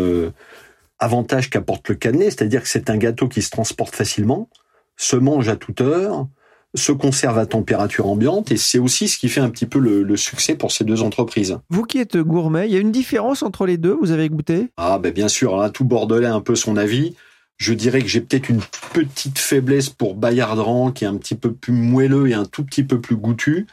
avantage 0.99 1.51
qu'apporte 1.51 1.89
le 1.89 1.95
cannelé, 1.95 2.25
c'est-à-dire 2.27 2.63
que 2.63 2.69
c'est 2.69 2.91
un 2.91 2.97
gâteau 2.97 3.29
qui 3.29 3.43
se 3.43 3.51
transporte 3.51 3.95
facilement, 3.95 4.49
se 4.97 5.15
mange 5.15 5.49
à 5.49 5.55
toute 5.55 5.81
heure, 5.81 6.27
se 6.75 6.93
conserve 6.93 7.39
à 7.39 7.47
température 7.47 8.07
ambiante 8.07 8.53
et 8.53 8.57
c'est 8.57 8.79
aussi 8.79 9.09
ce 9.09 9.19
qui 9.19 9.29
fait 9.29 9.41
un 9.41 9.51
petit 9.51 9.67
peu 9.67 9.79
le, 9.79 10.03
le 10.03 10.17
succès 10.17 10.55
pour 10.55 10.71
ces 10.71 10.85
deux 10.85 11.03
entreprises. 11.03 11.59
Vous 11.71 11.85
qui 11.85 11.99
êtes 11.99 12.19
gourmet, 12.19 12.69
il 12.69 12.75
y 12.75 12.77
a 12.77 12.81
une 12.81 12.93
différence 12.93 13.43
entre 13.43 13.65
les 13.65 13.79
deux, 13.79 13.97
vous 14.01 14.11
avez 14.11 14.29
goûté? 14.29 14.69
Ah 14.77 14.99
ben 14.99 15.13
bien 15.13 15.29
sûr, 15.29 15.57
là 15.57 15.71
tout 15.71 15.85
Bordelais 15.85 16.27
a 16.27 16.35
un 16.35 16.41
peu 16.41 16.55
son 16.55 16.77
avis. 16.77 17.15
Je 17.57 17.73
dirais 17.75 18.03
que 18.03 18.07
j'ai 18.07 18.21
peut-être 18.21 18.51
une 18.51 18.61
petite 18.93 19.39
faiblesse 19.39 19.89
pour 19.89 20.15
Bayardran 20.15 20.93
qui 20.93 21.05
est 21.05 21.09
un 21.09 21.17
petit 21.17 21.35
peu 21.35 21.53
plus 21.53 21.73
moelleux 21.73 22.29
et 22.29 22.35
un 22.35 22.45
tout 22.45 22.65
petit 22.65 22.85
peu 22.85 23.01
plus 23.01 23.17
goûtu, 23.17 23.67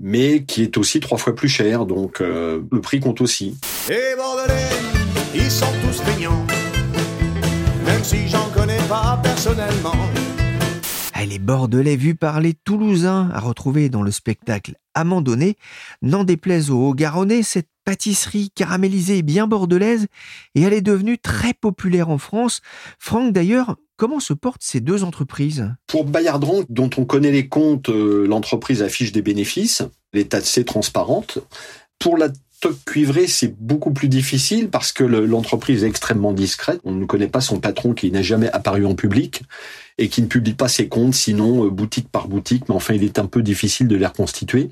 mais 0.00 0.42
qui 0.42 0.62
est 0.62 0.76
aussi 0.76 1.00
trois 1.00 1.18
fois 1.18 1.34
plus 1.34 1.48
cher, 1.48 1.86
donc 1.86 2.20
euh, 2.20 2.60
le 2.70 2.80
prix 2.80 3.00
compte 3.00 3.20
aussi. 3.20 3.56
Et 3.88 4.16
Bordelais, 4.16 4.68
ils 5.34 5.50
sont 5.50 5.72
tous 5.86 6.02
feignants, 6.02 6.44
même 7.86 8.02
si 8.02 8.28
j'en 8.28 8.50
connais 8.50 8.82
pas 8.88 9.18
personnellement. 9.22 9.94
Ah, 11.22 11.24
Les 11.24 11.38
Bordelais 11.38 11.94
vus 11.94 12.16
par 12.16 12.40
les 12.40 12.52
Toulousains 12.52 13.30
à 13.32 13.38
retrouver 13.38 13.88
dans 13.88 14.02
le 14.02 14.10
spectacle 14.10 14.74
Amandonné, 14.94 15.56
n'en 16.02 16.24
déplaise 16.24 16.68
aux 16.68 16.88
Haut-Garonnais, 16.88 17.44
cette 17.44 17.68
pâtisserie 17.84 18.50
caramélisée 18.50 19.18
et 19.18 19.22
bien 19.22 19.46
bordelaise, 19.46 20.08
et 20.56 20.62
elle 20.62 20.72
est 20.72 20.80
devenue 20.80 21.18
très 21.18 21.54
populaire 21.54 22.08
en 22.08 22.18
France. 22.18 22.60
Franck 22.98 23.32
d'ailleurs, 23.32 23.76
comment 23.96 24.18
se 24.18 24.32
portent 24.32 24.64
ces 24.64 24.80
deux 24.80 25.04
entreprises? 25.04 25.72
Pour 25.86 26.06
Bayardran, 26.06 26.64
dont 26.68 26.90
on 26.96 27.04
connaît 27.04 27.30
les 27.30 27.46
comptes, 27.46 27.88
euh, 27.88 28.26
l'entreprise 28.26 28.82
affiche 28.82 29.12
des 29.12 29.22
bénéfices, 29.22 29.82
l'état 30.12 30.40
de 30.40 30.44
c'est 30.44 30.64
transparente. 30.64 31.38
Pour 32.00 32.16
la 32.18 32.30
toque 32.60 32.84
cuivré, 32.84 33.28
c'est 33.28 33.54
beaucoup 33.60 33.92
plus 33.92 34.08
difficile 34.08 34.70
parce 34.70 34.90
que 34.90 35.04
l'entreprise 35.04 35.84
est 35.84 35.88
extrêmement 35.88 36.32
discrète. 36.32 36.80
On 36.82 36.92
ne 36.92 37.04
connaît 37.04 37.28
pas 37.28 37.40
son 37.40 37.60
patron 37.60 37.94
qui 37.94 38.10
n'a 38.10 38.22
jamais 38.22 38.50
apparu 38.50 38.86
en 38.86 38.96
public 38.96 39.44
et 39.98 40.08
qui 40.08 40.22
ne 40.22 40.26
publie 40.26 40.54
pas 40.54 40.68
ses 40.68 40.88
comptes, 40.88 41.14
sinon 41.14 41.66
euh, 41.66 41.70
boutique 41.70 42.08
par 42.08 42.28
boutique. 42.28 42.68
Mais 42.68 42.74
enfin, 42.74 42.94
il 42.94 43.04
est 43.04 43.18
un 43.18 43.26
peu 43.26 43.42
difficile 43.42 43.88
de 43.88 43.96
les 43.96 44.06
reconstituer. 44.06 44.70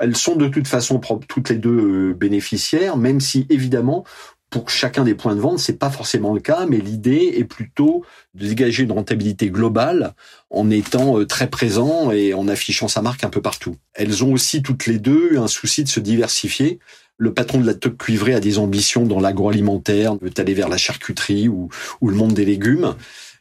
Elles 0.00 0.16
sont 0.16 0.36
de 0.36 0.48
toute 0.48 0.66
façon 0.66 1.00
toutes 1.28 1.50
les 1.50 1.58
deux 1.58 2.10
euh, 2.10 2.14
bénéficiaires, 2.14 2.96
même 2.96 3.20
si 3.20 3.46
évidemment 3.50 4.04
pour 4.50 4.68
chacun 4.68 5.04
des 5.04 5.14
points 5.14 5.36
de 5.36 5.40
vente, 5.40 5.60
c'est 5.60 5.78
pas 5.78 5.90
forcément 5.90 6.34
le 6.34 6.40
cas, 6.40 6.66
mais 6.68 6.78
l'idée 6.78 7.34
est 7.36 7.44
plutôt 7.44 8.04
de 8.34 8.46
dégager 8.46 8.82
une 8.82 8.92
rentabilité 8.92 9.48
globale 9.48 10.14
en 10.50 10.70
étant 10.70 11.18
euh, 11.18 11.24
très 11.24 11.48
présent 11.48 12.10
et 12.10 12.34
en 12.34 12.48
affichant 12.48 12.88
sa 12.88 13.00
marque 13.00 13.22
un 13.22 13.30
peu 13.30 13.40
partout. 13.40 13.76
Elles 13.94 14.24
ont 14.24 14.32
aussi 14.32 14.62
toutes 14.62 14.86
les 14.86 14.98
deux 14.98 15.38
un 15.38 15.46
souci 15.46 15.84
de 15.84 15.88
se 15.88 16.00
diversifier. 16.00 16.80
Le 17.16 17.32
patron 17.32 17.60
de 17.60 17.66
la 17.66 17.74
toque 17.74 17.98
cuivrée 17.98 18.34
a 18.34 18.40
des 18.40 18.58
ambitions 18.58 19.06
dans 19.06 19.20
l'agroalimentaire, 19.20 20.16
veut 20.16 20.32
aller 20.36 20.54
vers 20.54 20.68
la 20.68 20.78
charcuterie 20.78 21.48
ou 21.48 21.68
le 22.02 22.14
monde 22.14 22.32
des 22.32 22.44
légumes. 22.44 22.96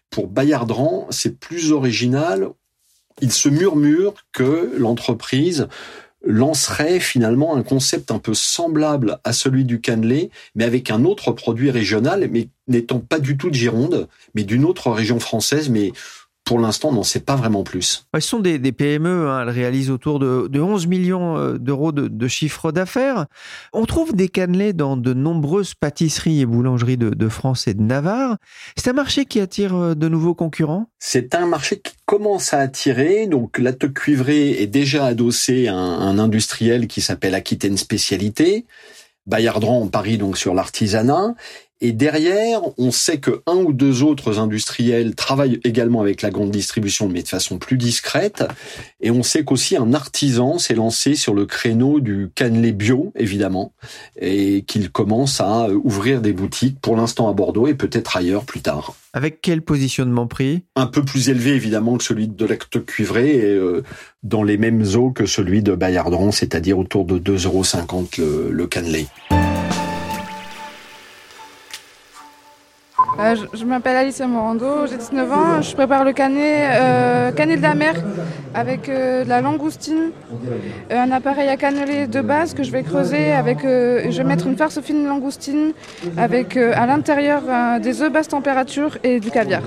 Pour 0.09 0.27
Bayardran, 0.27 1.07
c'est 1.09 1.39
plus 1.39 1.71
original. 1.71 2.49
Il 3.21 3.31
se 3.31 3.49
murmure 3.49 4.13
que 4.31 4.73
l'entreprise 4.77 5.67
lancerait 6.23 6.99
finalement 6.99 7.55
un 7.55 7.63
concept 7.63 8.11
un 8.11 8.19
peu 8.19 8.33
semblable 8.33 9.19
à 9.23 9.31
celui 9.31 9.63
du 9.63 9.79
cannelé, 9.79 10.31
mais 10.55 10.65
avec 10.65 10.91
un 10.91 11.05
autre 11.05 11.31
produit 11.31 11.71
régional, 11.71 12.27
mais 12.29 12.49
n'étant 12.67 12.99
pas 12.99 13.19
du 13.19 13.37
tout 13.37 13.49
de 13.49 13.55
Gironde, 13.55 14.09
mais 14.35 14.43
d'une 14.43 14.65
autre 14.65 14.91
région 14.91 15.19
française, 15.19 15.69
mais 15.69 15.93
pour 16.49 16.59
l'instant, 16.59 16.89
on 16.89 16.93
n'en 16.93 17.03
sait 17.03 17.19
pas 17.19 17.35
vraiment 17.35 17.61
plus. 17.61 18.07
Ce 18.15 18.19
sont 18.21 18.39
des, 18.39 18.57
PME, 18.71 19.29
hein. 19.29 19.43
elles 19.43 19.51
réalisent 19.51 19.91
autour 19.91 20.17
de, 20.17 20.49
11 20.59 20.87
millions 20.87 21.37
euh, 21.37 21.59
d'euros 21.59 21.91
de, 21.91 22.27
chiffre 22.27 22.71
d'affaires. 22.71 23.27
On 23.71 23.85
trouve 23.85 24.15
des 24.15 24.29
cannelés 24.29 24.73
dans 24.73 24.97
de 24.97 25.13
nombreuses 25.13 25.75
pâtisseries 25.75 26.41
et 26.41 26.47
boulangeries 26.47 26.97
de, 26.97 27.29
France 27.29 27.67
et 27.67 27.75
de 27.75 27.83
Navarre. 27.83 28.37
C'est 28.75 28.89
un 28.89 28.93
marché 28.93 29.25
qui 29.25 29.39
attire 29.39 29.75
euh, 29.75 29.93
de 29.93 30.09
nouveaux 30.09 30.33
concurrents? 30.33 30.87
C'est 30.97 31.35
un 31.35 31.45
marché 31.45 31.81
qui 31.81 31.93
commence 32.07 32.51
à 32.51 32.57
attirer. 32.57 33.27
Donc 33.27 33.59
la 33.59 33.71
toque 33.71 33.93
cuivrée 33.93 34.59
est 34.59 34.65
déjà 34.65 35.05
adossée 35.05 35.67
à 35.67 35.75
un, 35.75 36.17
industriel 36.17 36.87
qui 36.87 37.01
s'appelle 37.01 37.35
Aquitaine 37.35 37.77
Spécialité. 37.77 38.65
Bayardran 39.27 39.83
en 39.83 39.87
Paris 39.87 40.17
donc 40.17 40.35
sur 40.35 40.55
l'artisanat 40.55 41.35
et 41.81 41.93
derrière, 41.93 42.61
on 42.77 42.91
sait 42.91 43.19
que 43.19 43.41
un 43.47 43.55
ou 43.55 43.71
deux 43.71 44.03
autres 44.03 44.37
industriels 44.37 45.15
travaillent 45.15 45.61
également 45.63 46.01
avec 46.01 46.21
la 46.21 46.29
grande 46.29 46.51
distribution, 46.51 47.07
mais 47.07 47.23
de 47.23 47.27
façon 47.27 47.57
plus 47.57 47.77
discrète. 47.77 48.43
Et 48.99 49.11
on 49.11 49.23
sait 49.23 49.45
qu'aussi 49.45 49.77
un 49.77 49.93
artisan 49.93 50.59
s'est 50.59 50.75
lancé 50.75 51.15
sur 51.15 51.33
le 51.33 51.45
créneau 51.45 52.01
du 52.01 52.31
cannelé 52.35 52.73
bio, 52.73 53.13
évidemment, 53.15 53.71
et 54.19 54.63
qu'il 54.63 54.91
commence 54.91 55.39
à 55.39 55.69
ouvrir 55.69 56.19
des 56.19 56.33
boutiques, 56.33 56.81
pour 56.81 56.97
l'instant 56.97 57.29
à 57.29 57.33
Bordeaux 57.33 57.67
et 57.67 57.75
peut-être 57.75 58.17
ailleurs 58.17 58.43
plus 58.43 58.61
tard. 58.61 58.95
Avec 59.13 59.39
quel 59.41 59.61
positionnement 59.61 60.27
prix 60.27 60.63
Un 60.75 60.85
peu 60.85 61.03
plus 61.03 61.29
élevé 61.29 61.51
évidemment 61.51 61.97
que 61.97 62.03
celui 62.03 62.27
de 62.27 62.45
l'acte 62.45 62.85
cuivré 62.85 63.37
et 63.37 63.45
euh, 63.45 63.83
dans 64.21 64.43
les 64.43 64.57
mêmes 64.57 64.83
eaux 64.95 65.11
que 65.11 65.25
celui 65.25 65.63
de 65.63 65.73
Bayardron, 65.73 66.33
c'est-à-dire 66.33 66.77
autour 66.77 67.05
de 67.05 67.17
2,50 67.17 67.45
euros 67.47 67.63
le, 68.17 68.51
le 68.51 68.67
cannelé. 68.67 69.07
Euh, 73.19 73.35
je, 73.53 73.65
m'appelle 73.65 73.97
Alicia 73.97 74.27
Morando, 74.27 74.87
j'ai 74.87 74.97
19 74.97 75.31
ans. 75.31 75.61
Je 75.61 75.75
prépare 75.75 76.05
le 76.05 76.13
canet, 76.13 76.69
euh, 76.71 77.31
de 77.31 77.61
la 77.61 77.75
mer 77.75 77.95
avec 78.53 78.87
euh, 78.87 79.25
de 79.25 79.29
la 79.29 79.41
langoustine, 79.41 80.11
un 80.89 81.11
appareil 81.11 81.49
à 81.49 81.57
canneler 81.57 82.07
de 82.07 82.21
base 82.21 82.53
que 82.53 82.63
je 82.63 82.71
vais 82.71 82.83
creuser 82.83 83.33
avec. 83.33 83.59
je 83.63 84.17
vais 84.17 84.23
mettre 84.23 84.47
une 84.47 84.55
farce 84.55 84.79
fine 84.81 85.05
langoustine 85.05 85.73
avec 86.17 86.55
à 86.55 86.85
l'intérieur 86.85 87.41
des 87.81 88.01
œufs 88.01 88.11
basse 88.11 88.29
température 88.29 88.97
et 89.03 89.19
du 89.19 89.31
caviar. 89.31 89.61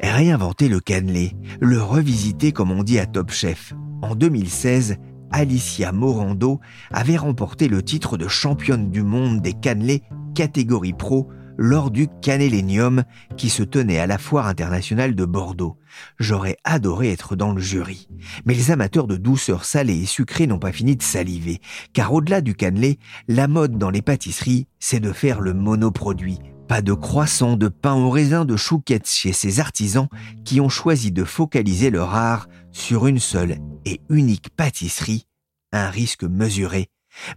Réinventer 0.00 0.68
le 0.68 0.80
cannelé, 0.80 1.32
le 1.60 1.82
revisiter 1.82 2.52
comme 2.52 2.70
on 2.70 2.82
dit 2.82 2.98
à 2.98 3.06
Top 3.06 3.30
Chef. 3.30 3.74
En 4.02 4.14
2016, 4.14 4.96
Alicia 5.32 5.92
Morando 5.92 6.60
avait 6.90 7.16
remporté 7.16 7.68
le 7.68 7.82
titre 7.82 8.16
de 8.16 8.28
championne 8.28 8.90
du 8.90 9.02
monde 9.02 9.42
des 9.42 9.52
cannelés 9.52 10.02
catégorie 10.34 10.92
pro 10.92 11.28
lors 11.58 11.90
du 11.90 12.08
Canélénium 12.22 13.04
qui 13.36 13.50
se 13.50 13.62
tenait 13.62 13.98
à 13.98 14.06
la 14.06 14.18
foire 14.18 14.46
internationale 14.46 15.14
de 15.14 15.24
Bordeaux. 15.24 15.76
J'aurais 16.18 16.56
adoré 16.64 17.10
être 17.10 17.36
dans 17.36 17.52
le 17.52 17.60
jury. 17.60 18.08
Mais 18.44 18.54
les 18.54 18.70
amateurs 18.70 19.06
de 19.06 19.16
douceur 19.16 19.64
salée 19.64 20.02
et 20.02 20.06
sucrée 20.06 20.46
n'ont 20.46 20.58
pas 20.58 20.72
fini 20.72 20.96
de 20.96 21.02
saliver, 21.02 21.60
car 21.92 22.12
au-delà 22.12 22.40
du 22.40 22.54
cannelé, 22.54 22.98
la 23.28 23.48
mode 23.48 23.78
dans 23.78 23.90
les 23.90 24.02
pâtisseries, 24.02 24.66
c'est 24.78 25.00
de 25.00 25.12
faire 25.12 25.40
le 25.40 25.54
monoproduit. 25.54 26.38
Pas 26.68 26.82
de 26.82 26.92
croissant, 26.92 27.56
de 27.56 27.68
pain 27.68 27.94
au 27.94 28.10
raisin, 28.10 28.44
de 28.44 28.56
chouquettes 28.56 29.08
chez 29.08 29.32
ces 29.32 29.60
artisans 29.60 30.08
qui 30.44 30.60
ont 30.60 30.68
choisi 30.68 31.12
de 31.12 31.22
focaliser 31.22 31.90
leur 31.90 32.14
art 32.14 32.48
sur 32.72 33.06
une 33.06 33.20
seule 33.20 33.58
et 33.84 34.00
unique 34.10 34.50
pâtisserie, 34.50 35.26
un 35.72 35.88
risque 35.90 36.24
mesuré 36.24 36.88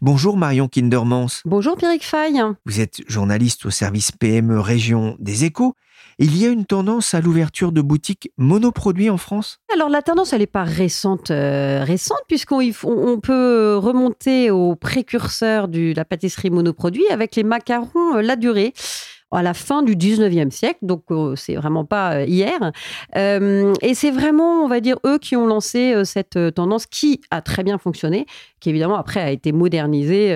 Bonjour 0.02 0.38
Marion 0.38 0.68
Kindermans. 0.68 1.42
Bonjour 1.46 1.76
Pierrick 1.76 2.06
Fay. 2.06 2.34
Vous 2.66 2.80
êtes 2.80 3.02
journaliste 3.08 3.66
au 3.66 3.70
service 3.70 4.12
PME 4.12 4.60
Région 4.60 5.16
des 5.20 5.46
Échos. 5.46 5.76
Il 6.22 6.38
y 6.38 6.46
a 6.46 6.50
une 6.50 6.66
tendance 6.66 7.14
à 7.14 7.22
l'ouverture 7.22 7.72
de 7.72 7.82
boutiques 7.82 8.32
monoproduits 8.38 9.10
en 9.10 9.18
France? 9.18 9.60
Alors 9.74 9.88
la 9.88 10.02
tendance, 10.02 10.34
elle 10.34 10.42
n'est 10.42 10.48
pas 10.48 10.66
récente, 10.66 11.32
euh, 11.32 11.84
récente 11.86 12.20
puisqu'on 12.28 12.60
on 12.84 13.20
peut 13.20 13.78
remonter 13.78 14.52
aux 14.52 14.76
précurseurs 14.76 15.70
de 15.70 15.94
la 15.96 16.04
pâtisserie 16.04 16.50
monoproduit 16.50 17.08
avec 17.10 17.36
les 17.38 17.44
macarons 17.44 18.18
euh, 18.18 18.22
La 18.22 18.36
Durée 18.36 18.74
à 19.32 19.44
la 19.44 19.54
fin 19.54 19.84
du 19.84 19.96
19e 19.96 20.50
siècle, 20.50 20.80
donc 20.82 21.04
euh, 21.12 21.36
c'est 21.36 21.56
vraiment 21.56 21.86
pas 21.86 22.16
euh, 22.16 22.26
hier. 22.26 22.72
Euh, 23.16 23.74
et 23.82 23.94
c'est 23.94 24.12
vraiment, 24.12 24.64
on 24.64 24.68
va 24.68 24.80
dire, 24.80 24.98
eux 25.06 25.20
qui 25.20 25.36
ont 25.36 25.46
lancé 25.46 25.94
cette 26.06 26.38
tendance 26.56 26.86
qui 26.86 27.22
a 27.32 27.42
très 27.42 27.64
bien 27.64 27.78
fonctionné, 27.78 28.26
qui 28.60 28.70
évidemment 28.70 28.98
après 28.98 29.22
a 29.22 29.32
été 29.32 29.52
modernisée 29.52 30.36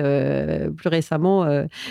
plus 0.76 0.88
récemment 0.88 1.46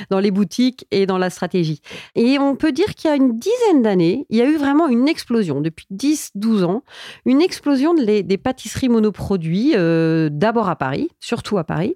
dans 0.10 0.20
les 0.20 0.32
boutiques 0.32 0.86
et 0.92 1.06
dans 1.06 1.18
la 1.18 1.30
stratégie. 1.30 1.82
Et 2.16 2.40
on 2.40 2.56
peut 2.56 2.72
dire 2.72 2.96
qu'il 2.96 3.10
y 3.10 3.14
a 3.14 3.16
une 3.16 3.38
dizaine 3.38 3.82
d'années, 3.82 4.26
il 4.30 4.38
y 4.38 4.42
a 4.42 4.46
eu 4.46 4.58
vraiment 4.58 4.88
une 4.88 5.08
explosion, 5.08 5.62
depuis 5.62 5.88
10-12 5.94 6.64
ans, 6.64 6.84
une 7.26 7.42
explosion 7.42 7.94
des, 7.94 8.24
des 8.24 8.38
pâtisseries 8.38 8.90
monoproduits, 8.90 9.74
d'abord 10.32 10.70
à 10.70 10.76
Paris, 10.76 11.10
surtout 11.20 11.58
à 11.58 11.64
Paris 11.64 11.96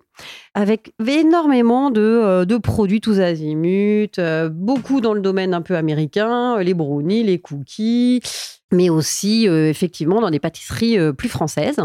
avec 0.53 0.93
énormément 1.05 1.91
de, 1.91 2.01
euh, 2.01 2.45
de 2.45 2.57
produits 2.57 3.01
tous 3.01 3.19
azimuts, 3.19 4.17
euh, 4.19 4.50
beaucoup 4.50 5.01
dans 5.01 5.13
le 5.13 5.21
domaine 5.21 5.53
un 5.53 5.62
peu 5.62 5.75
américain, 5.75 6.59
les 6.59 6.74
brownies, 6.74 7.24
les 7.24 7.39
cookies, 7.39 8.21
mais 8.71 8.89
aussi 8.89 9.47
euh, 9.47 9.69
effectivement 9.69 10.21
dans 10.21 10.29
des 10.29 10.39
pâtisseries 10.39 10.97
euh, 10.97 11.13
plus 11.13 11.29
françaises. 11.29 11.77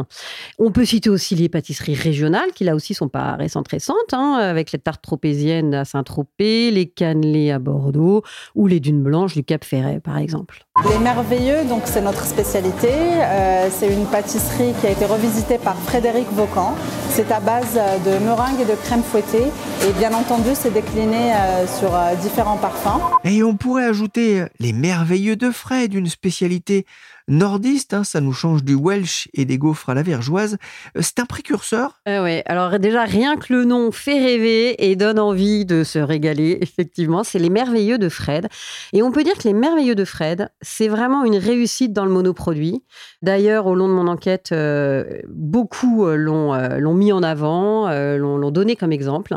On 0.59 0.71
peut 0.73 0.85
citer 0.85 1.11
aussi 1.11 1.35
les 1.35 1.49
pâtisseries 1.49 1.95
régionales, 1.95 2.51
qui 2.55 2.65
là 2.65 2.75
aussi 2.75 2.95
sont 2.95 3.09
pas 3.09 3.37
récentes 3.37 3.69
récentes, 3.69 4.13
hein, 4.13 4.35
avec 4.35 4.73
les 4.73 4.79
tartes 4.79 5.03
tropéziennes 5.03 5.75
à 5.75 5.85
Saint-Tropez, 5.85 6.71
les 6.71 6.89
cannelés 6.89 7.51
à 7.51 7.59
Bordeaux 7.59 8.23
ou 8.55 8.67
les 8.67 8.81
dunes 8.81 9.03
blanches 9.03 9.35
du 9.35 9.45
Cap 9.45 9.65
Ferret, 9.65 10.01
par 10.01 10.19
exemple. 10.19 10.65
Les 10.91 10.99
merveilleux, 10.99 11.65
donc 11.69 11.83
c'est 11.85 12.03
notre 12.03 12.25
spécialité. 12.25 12.89
Euh, 12.91 13.69
c'est 13.71 13.93
une 13.93 14.07
pâtisserie 14.07 14.73
qui 14.81 14.87
a 14.87 14.91
été 14.91 15.05
revisitée 15.05 15.59
par 15.59 15.77
Frédéric 15.77 16.27
Vaucan. 16.33 16.75
C'est 17.15 17.31
à 17.31 17.41
base 17.41 17.79
de 18.07 18.25
meringue 18.25 18.59
et 18.63 18.65
de 18.65 18.75
crème 18.75 19.03
fouettée, 19.03 19.45
et 19.87 19.93
bien 19.99 20.15
entendu, 20.15 20.49
c'est 20.55 20.73
décliné 20.73 21.33
sur 21.67 21.91
différents 22.23 22.57
parfums. 22.57 23.03
Et 23.25 23.43
on 23.43 23.55
pourrait 23.55 23.85
ajouter 23.85 24.47
les 24.61 24.73
merveilleux 24.73 25.37
de 25.37 25.51
Fred, 25.51 25.93
une 25.93 26.09
spécialité 26.09 26.87
nordiste, 27.29 27.95
hein, 27.95 28.05
ça 28.05 28.21
nous 28.21 28.33
change 28.33 28.65
du 28.65 28.75
Welsh 28.75 29.29
et 29.35 29.45
des 29.45 29.59
gaufres 29.59 29.89
à 29.91 29.95
la 29.95 30.03
vergeoise. 30.03 30.59
Euh, 30.97 31.01
c'est 31.03 31.19
un 31.19 31.27
précurseur? 31.27 32.01
Ah 32.07 32.23
ouais, 32.23 32.43
alors 32.47 32.79
déjà 32.79 33.05
rien 33.05 33.37
que 33.37 33.53
le 33.53 33.65
nom 33.65 33.93
fait 33.93 34.19
rêver 34.19 34.91
et 34.91 34.97
donne 34.97 35.19
envie 35.19 35.65
de 35.65 35.85
se 35.85 35.99
régaler, 35.99 36.59
effectivement, 36.61 37.25
c'est 37.25 37.39
les 37.39 37.51
merveilleux 37.51 37.99
de 37.99 38.09
Fred. 38.09 38.49
Et 38.93 39.03
on 39.03 39.11
peut 39.11 39.25
dire 39.25 39.35
que 39.35 39.45
les 39.45 39.55
merveilleux 39.55 39.95
de 39.95 40.05
Fred, 40.05 40.51
c'est 40.61 40.89
vraiment 40.89 41.25
une 41.25 41.37
réussite 41.37 41.93
dans 41.93 42.05
le 42.05 42.11
monoproduit. 42.11 42.83
D'ailleurs, 43.23 43.67
au 43.67 43.75
long 43.75 43.89
de 43.89 43.95
mon 43.95 44.07
enquête, 44.09 44.51
euh, 44.53 45.05
beaucoup 45.29 46.07
euh, 46.07 46.17
l'ont 46.17 46.95
mis 46.95 47.13
en 47.13 47.23
avant, 47.23 47.89
l'ont 47.91 48.51
donné 48.51 48.77
comme 48.77 48.93
exemple. 48.93 49.35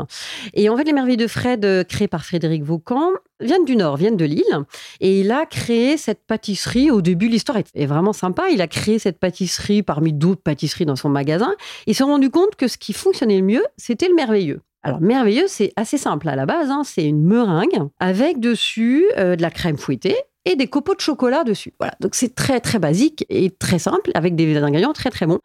Et 0.54 0.68
en 0.68 0.76
fait, 0.76 0.84
les 0.84 0.92
merveilleux 0.92 1.16
de 1.16 1.26
Fred, 1.26 1.86
créés 1.88 2.08
par 2.08 2.24
Frédéric 2.24 2.62
Vaucan, 2.62 3.10
viennent 3.40 3.64
du 3.64 3.76
Nord, 3.76 3.96
viennent 3.96 4.16
de 4.16 4.24
Lille. 4.24 4.64
Et 5.00 5.20
il 5.20 5.30
a 5.30 5.46
créé 5.46 5.96
cette 5.96 6.24
pâtisserie. 6.26 6.90
Au 6.90 7.02
début, 7.02 7.28
l'histoire 7.28 7.58
est 7.58 7.86
vraiment 7.86 8.12
sympa. 8.12 8.48
Il 8.50 8.60
a 8.60 8.68
créé 8.68 8.98
cette 8.98 9.18
pâtisserie 9.18 9.82
parmi 9.82 10.12
d'autres 10.12 10.42
pâtisseries 10.42 10.86
dans 10.86 10.96
son 10.96 11.08
magasin. 11.08 11.54
Il 11.86 11.94
s'est 11.94 12.04
rendu 12.04 12.30
compte 12.30 12.56
que 12.56 12.68
ce 12.68 12.78
qui 12.78 12.92
fonctionnait 12.92 13.38
le 13.38 13.44
mieux, 13.44 13.64
c'était 13.76 14.08
le 14.08 14.14
merveilleux. 14.14 14.60
Alors, 14.82 15.00
merveilleux, 15.00 15.46
c'est 15.48 15.72
assez 15.74 15.98
simple 15.98 16.28
à 16.28 16.36
la 16.36 16.46
base. 16.46 16.70
Hein. 16.70 16.82
C'est 16.84 17.04
une 17.04 17.24
meringue 17.24 17.88
avec 17.98 18.38
dessus 18.38 19.04
euh, 19.16 19.34
de 19.34 19.42
la 19.42 19.50
crème 19.50 19.76
fouettée 19.76 20.16
et 20.46 20.56
des 20.56 20.68
copeaux 20.68 20.94
de 20.94 21.00
chocolat 21.00 21.44
dessus. 21.44 21.74
Voilà, 21.78 21.94
donc 22.00 22.14
c'est 22.14 22.34
très 22.34 22.60
très 22.60 22.78
basique 22.78 23.26
et 23.28 23.50
très 23.50 23.78
simple 23.78 24.10
avec 24.14 24.34
des 24.34 24.56
ingrédients 24.56 24.94
très 24.94 25.10
très 25.10 25.26
bons. 25.26 25.40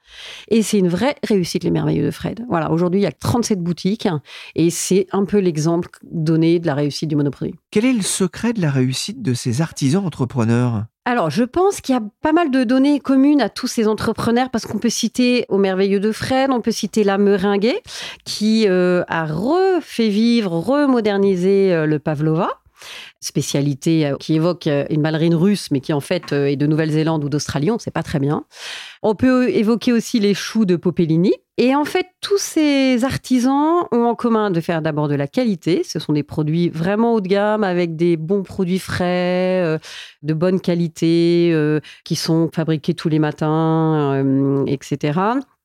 Et 0.47 0.61
c'est 0.61 0.77
une 0.77 0.87
vraie 0.87 1.15
réussite 1.27 1.63
les 1.63 1.71
merveilleux 1.71 2.05
de 2.05 2.11
Fred. 2.11 2.45
Voilà, 2.47 2.71
aujourd'hui 2.71 3.01
il 3.01 3.03
y 3.03 3.07
a 3.07 3.11
37 3.11 3.59
boutiques 3.59 4.07
et 4.55 4.69
c'est 4.69 5.07
un 5.11 5.25
peu 5.25 5.39
l'exemple 5.39 5.89
donné 6.03 6.59
de 6.59 6.67
la 6.67 6.75
réussite 6.75 7.09
du 7.09 7.15
monoproduit. 7.15 7.55
Quel 7.71 7.85
est 7.85 7.93
le 7.93 8.03
secret 8.03 8.53
de 8.53 8.61
la 8.61 8.71
réussite 8.71 9.21
de 9.21 9.33
ces 9.33 9.61
artisans 9.61 10.05
entrepreneurs? 10.05 10.85
Alors, 11.03 11.31
je 11.31 11.43
pense 11.43 11.81
qu'il 11.81 11.95
y 11.95 11.97
a 11.97 12.03
pas 12.21 12.31
mal 12.31 12.51
de 12.51 12.63
données 12.63 12.99
communes 12.99 13.41
à 13.41 13.49
tous 13.49 13.65
ces 13.65 13.87
entrepreneurs 13.87 14.51
parce 14.51 14.67
qu'on 14.67 14.77
peut 14.77 14.89
citer 14.89 15.45
au 15.49 15.57
merveilleux 15.57 15.99
de 15.99 16.11
Fred, 16.11 16.51
on 16.51 16.61
peut 16.61 16.71
citer 16.71 17.03
la 17.03 17.17
Meringuet 17.17 17.81
qui 18.23 18.67
euh, 18.67 19.03
a 19.07 19.25
refait 19.25 20.09
vivre, 20.09 20.51
remodernisé 20.51 21.73
euh, 21.73 21.87
le 21.87 21.97
pavlova 21.97 22.61
spécialité 23.21 24.07
euh, 24.07 24.17
qui 24.17 24.33
évoque 24.33 24.67
euh, 24.67 24.85
une 24.89 25.01
ballerine 25.01 25.35
russe, 25.35 25.69
mais 25.71 25.79
qui 25.79 25.93
en 25.93 25.99
fait 25.99 26.33
euh, 26.33 26.47
est 26.47 26.55
de 26.55 26.65
Nouvelle-Zélande 26.65 27.23
ou 27.23 27.29
d'Australie, 27.29 27.69
on 27.69 27.75
ne 27.75 27.79
sait 27.79 27.91
pas 27.91 28.03
très 28.03 28.19
bien. 28.19 28.45
On 29.03 29.15
peut 29.15 29.49
évoquer 29.49 29.93
aussi 29.93 30.19
les 30.19 30.33
choux 30.33 30.65
de 30.65 30.75
Popellini. 30.75 31.33
Et 31.57 31.75
en 31.75 31.85
fait, 31.85 32.07
tous 32.21 32.39
ces 32.39 33.03
artisans 33.03 33.85
ont 33.91 34.05
en 34.05 34.15
commun 34.15 34.49
de 34.49 34.59
faire 34.61 34.81
d'abord 34.81 35.07
de 35.07 35.15
la 35.15 35.27
qualité. 35.27 35.83
Ce 35.83 35.99
sont 35.99 36.13
des 36.13 36.23
produits 36.23 36.69
vraiment 36.69 37.13
haut 37.13 37.21
de 37.21 37.27
gamme 37.27 37.63
avec 37.63 37.95
des 37.95 38.17
bons 38.17 38.41
produits 38.41 38.79
frais, 38.79 39.79
de 40.23 40.33
bonne 40.33 40.59
qualité, 40.59 41.53
qui 42.03 42.15
sont 42.15 42.49
fabriqués 42.51 42.95
tous 42.95 43.09
les 43.09 43.19
matins, 43.19 44.23
etc 44.65 45.19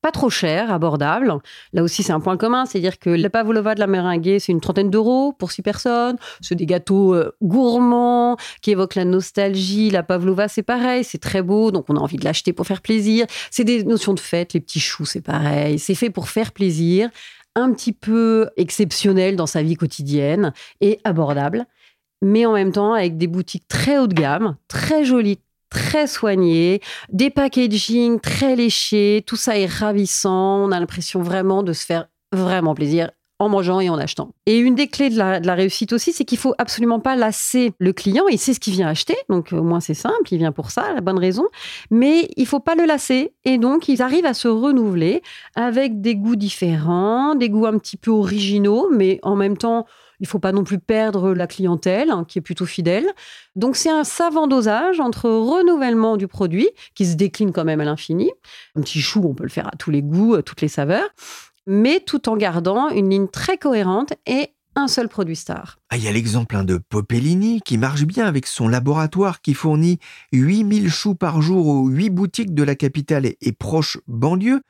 pas 0.06 0.12
trop 0.12 0.30
cher, 0.30 0.72
abordable. 0.72 1.34
Là 1.72 1.82
aussi, 1.82 2.04
c'est 2.04 2.12
un 2.12 2.20
point 2.20 2.36
commun, 2.36 2.64
c'est-à-dire 2.64 3.00
que 3.00 3.10
la 3.10 3.28
pavlova 3.28 3.75
de 3.75 3.80
la 3.80 3.88
meringuée, 3.88 4.38
c'est 4.38 4.52
une 4.52 4.60
trentaine 4.60 4.88
d'euros 4.88 5.32
pour 5.32 5.50
six 5.50 5.62
personnes. 5.62 6.16
C'est 6.40 6.54
des 6.54 6.64
gâteaux 6.64 7.12
euh, 7.12 7.32
gourmands 7.42 8.36
qui 8.62 8.70
évoquent 8.70 8.94
la 8.94 9.04
nostalgie. 9.04 9.90
La 9.90 10.04
pavlova, 10.04 10.46
c'est 10.46 10.62
pareil, 10.62 11.02
c'est 11.02 11.18
très 11.18 11.42
beau, 11.42 11.72
donc 11.72 11.86
on 11.88 11.96
a 11.96 11.98
envie 11.98 12.18
de 12.18 12.25
l'acheter 12.25 12.52
pour 12.52 12.68
faire 12.68 12.82
plaisir. 12.82 13.26
C'est 13.50 13.64
des 13.64 13.82
notions 13.82 14.14
de 14.14 14.20
fête, 14.20 14.52
les 14.52 14.60
petits 14.60 14.78
choux, 14.78 15.06
c'est 15.06 15.22
pareil. 15.22 15.80
C'est 15.80 15.96
fait 15.96 16.10
pour 16.10 16.28
faire 16.28 16.52
plaisir, 16.52 17.10
un 17.56 17.72
petit 17.72 17.92
peu 17.92 18.48
exceptionnel 18.56 19.34
dans 19.34 19.48
sa 19.48 19.64
vie 19.64 19.75
quotidienne 19.75 20.52
et 20.80 21.00
abordable 21.02 21.66
mais 22.22 22.46
en 22.46 22.54
même 22.54 22.72
temps 22.72 22.94
avec 22.94 23.18
des 23.18 23.26
boutiques 23.26 23.68
très 23.68 23.98
haut 23.98 24.06
de 24.06 24.14
gamme, 24.14 24.56
très 24.68 25.04
jolies, 25.04 25.38
très 25.76 26.06
soigné, 26.06 26.80
des 27.12 27.28
packaging 27.28 28.18
très 28.18 28.56
léchés, 28.56 29.23
tout 29.26 29.37
ça 29.37 29.59
est 29.59 29.71
ravissant, 29.71 30.64
on 30.64 30.73
a 30.73 30.80
l'impression 30.80 31.21
vraiment 31.21 31.62
de 31.62 31.75
se 31.75 31.85
faire 31.85 32.06
vraiment 32.33 32.75
plaisir 32.75 33.11
en 33.38 33.50
mangeant 33.50 33.80
et 33.80 33.90
en 33.90 33.99
achetant. 33.99 34.30
Et 34.47 34.56
une 34.56 34.75
des 34.75 34.87
clés 34.88 35.11
de 35.11 35.18
la, 35.18 35.54
réussite 35.54 35.92
aussi, 35.92 36.14
c'est 36.14 36.25
qu'il 36.25 36.38
faut 36.38 36.54
absolument 36.56 36.99
pas 36.99 37.14
lasser 37.14 37.75
le 37.78 37.92
client. 37.92 38.26
Il 38.28 38.38
sait 38.38 38.54
ce 38.54 38.61
qu'il 38.61 38.73
vient 38.73 38.88
acheter, 38.88 39.16
donc 39.28 39.52
au 39.52 39.62
moins 39.62 39.80
c'est 39.80 39.92
simple, 39.92 40.14
il 40.30 40.38
vient 40.38 40.52
pour 40.52 40.71
ça, 40.71 40.95
la 40.95 41.02
bonne 41.02 41.18
raison. 41.18 41.45
Mais 41.90 42.30
il 42.38 42.47
faut 42.47 42.61
pas 42.61 42.75
le 42.75 42.87
lasser, 42.87 43.35
et 43.45 43.59
donc 43.59 43.88
ils 43.88 44.00
arrivent 44.00 44.25
à 44.25 44.33
se 44.33 44.49
renouveler 44.49 45.21
avec 45.56 46.00
des 46.00 46.16
goûts 46.16 46.37
différents, 46.37 47.35
des 47.35 47.50
goûts 47.50 47.66
un 47.66 47.76
petit 47.76 47.99
peu 47.99 48.12
originaux, 48.12 48.88
mais 48.90 49.21
en 49.23 49.37
même 49.37 49.59
temps 49.59 49.85
il 50.20 50.26
faut 50.26 50.38
pas 50.38 50.52
non 50.52 50.64
plus 50.64 50.78
perdre 50.78 51.35
la 51.35 51.46
clientèle, 51.46 52.11
hein, 52.11 52.25
qui 52.26 52.38
est 52.38 52.42
plutôt 52.42 52.66
fidèle. 52.66 53.06
Donc 53.54 53.76
c'est 53.76 53.90
un 53.90 54.04
savant 54.04 54.46
dosage 54.46 55.00
entre 55.00 55.28
renouvellement 55.28 56.16
du 56.16 56.28
produit, 56.28 56.68
qui 56.94 57.06
se 57.06 57.14
décline 57.14 57.52
quand 57.52 57.64
même 57.64 57.80
à 57.80 57.85
l'infini. 57.85 58.30
Un 58.75 58.80
petit 58.80 59.00
chou, 59.00 59.23
on 59.25 59.35
peut 59.35 59.44
le 59.44 59.50
faire 59.50 59.68
à 59.68 59.76
tous 59.76 59.90
les 59.90 60.02
goûts, 60.02 60.35
à 60.35 60.42
toutes 60.42 60.61
les 60.61 60.68
saveurs, 60.68 61.08
mais 61.66 62.00
tout 62.00 62.28
en 62.28 62.37
gardant 62.37 62.88
une 62.88 63.11
ligne 63.11 63.28
très 63.28 63.58
cohérente 63.58 64.14
et 64.26 64.50
un 64.75 64.88
seul 64.88 65.08
produit 65.08 65.37
star. 65.37 65.78
Ah, 65.88 65.96
il 65.96 66.02
y 66.02 66.08
a 66.08 66.12
l'exemple 66.12 66.56
hein, 66.56 66.64
de 66.64 66.78
Popellini 66.78 67.60
qui 67.64 67.78
marche 67.78 68.04
bien 68.04 68.26
avec 68.26 68.48
son 68.48 68.66
laboratoire 68.66 69.40
qui 69.40 69.54
fournit 69.54 70.00
8000 70.32 70.90
choux 70.90 71.14
par 71.14 71.40
jour 71.40 71.68
aux 71.68 71.86
8 71.88 72.10
boutiques 72.10 72.54
de 72.54 72.64
la 72.64 72.74
capitale 72.74 73.24
et, 73.24 73.38
et 73.40 73.52
proches 73.52 73.98
banlieues. 74.08 74.62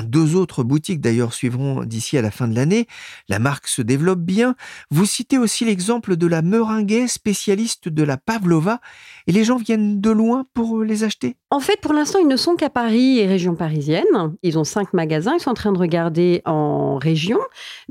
Deux 0.00 0.36
autres 0.36 0.64
boutiques 0.64 1.02
d'ailleurs 1.02 1.34
suivront 1.34 1.84
d'ici 1.84 2.16
à 2.16 2.22
la 2.22 2.30
fin 2.30 2.48
de 2.48 2.54
l'année. 2.54 2.86
La 3.28 3.38
marque 3.38 3.68
se 3.68 3.82
développe 3.82 4.20
bien. 4.20 4.54
Vous 4.90 5.04
citez 5.04 5.36
aussi 5.36 5.66
l'exemple 5.66 6.16
de 6.16 6.26
la 6.26 6.40
Meringuet, 6.40 7.08
spécialiste 7.08 7.90
de 7.90 8.02
la 8.02 8.16
pavlova, 8.16 8.80
et 9.26 9.32
les 9.32 9.44
gens 9.44 9.58
viennent 9.58 10.00
de 10.00 10.10
loin 10.10 10.46
pour 10.54 10.82
les 10.82 11.04
acheter 11.04 11.36
En 11.50 11.60
fait, 11.60 11.78
pour 11.82 11.92
l'instant, 11.92 12.18
ils 12.20 12.26
ne 12.26 12.36
sont 12.36 12.56
qu'à 12.56 12.70
Paris 12.70 13.18
et 13.18 13.26
région 13.26 13.54
parisienne. 13.54 14.04
Ils 14.42 14.58
ont 14.58 14.64
cinq 14.64 14.94
magasins, 14.94 15.34
ils 15.34 15.40
sont 15.40 15.50
en 15.50 15.54
train 15.54 15.72
de 15.72 15.78
regarder 15.78 16.40
en 16.46 16.96
région, 16.96 17.38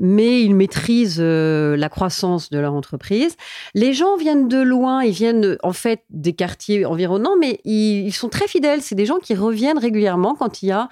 mais 0.00 0.42
ils 0.42 0.56
maîtrisent 0.56 1.20
euh, 1.20 1.76
la 1.76 1.88
croissance 1.88 2.50
de 2.50 2.58
leur 2.58 2.71
entreprise. 2.76 3.36
Les 3.74 3.92
gens 3.92 4.16
viennent 4.16 4.48
de 4.48 4.60
loin, 4.60 5.02
ils 5.02 5.12
viennent 5.12 5.56
en 5.62 5.72
fait 5.72 6.02
des 6.10 6.32
quartiers 6.32 6.84
environnants, 6.84 7.36
mais 7.38 7.60
ils, 7.64 8.06
ils 8.06 8.12
sont 8.12 8.28
très 8.28 8.48
fidèles. 8.48 8.82
C'est 8.82 8.94
des 8.94 9.06
gens 9.06 9.18
qui 9.18 9.34
reviennent 9.34 9.78
régulièrement 9.78 10.34
quand 10.34 10.62
il 10.62 10.68
y 10.68 10.72
a 10.72 10.88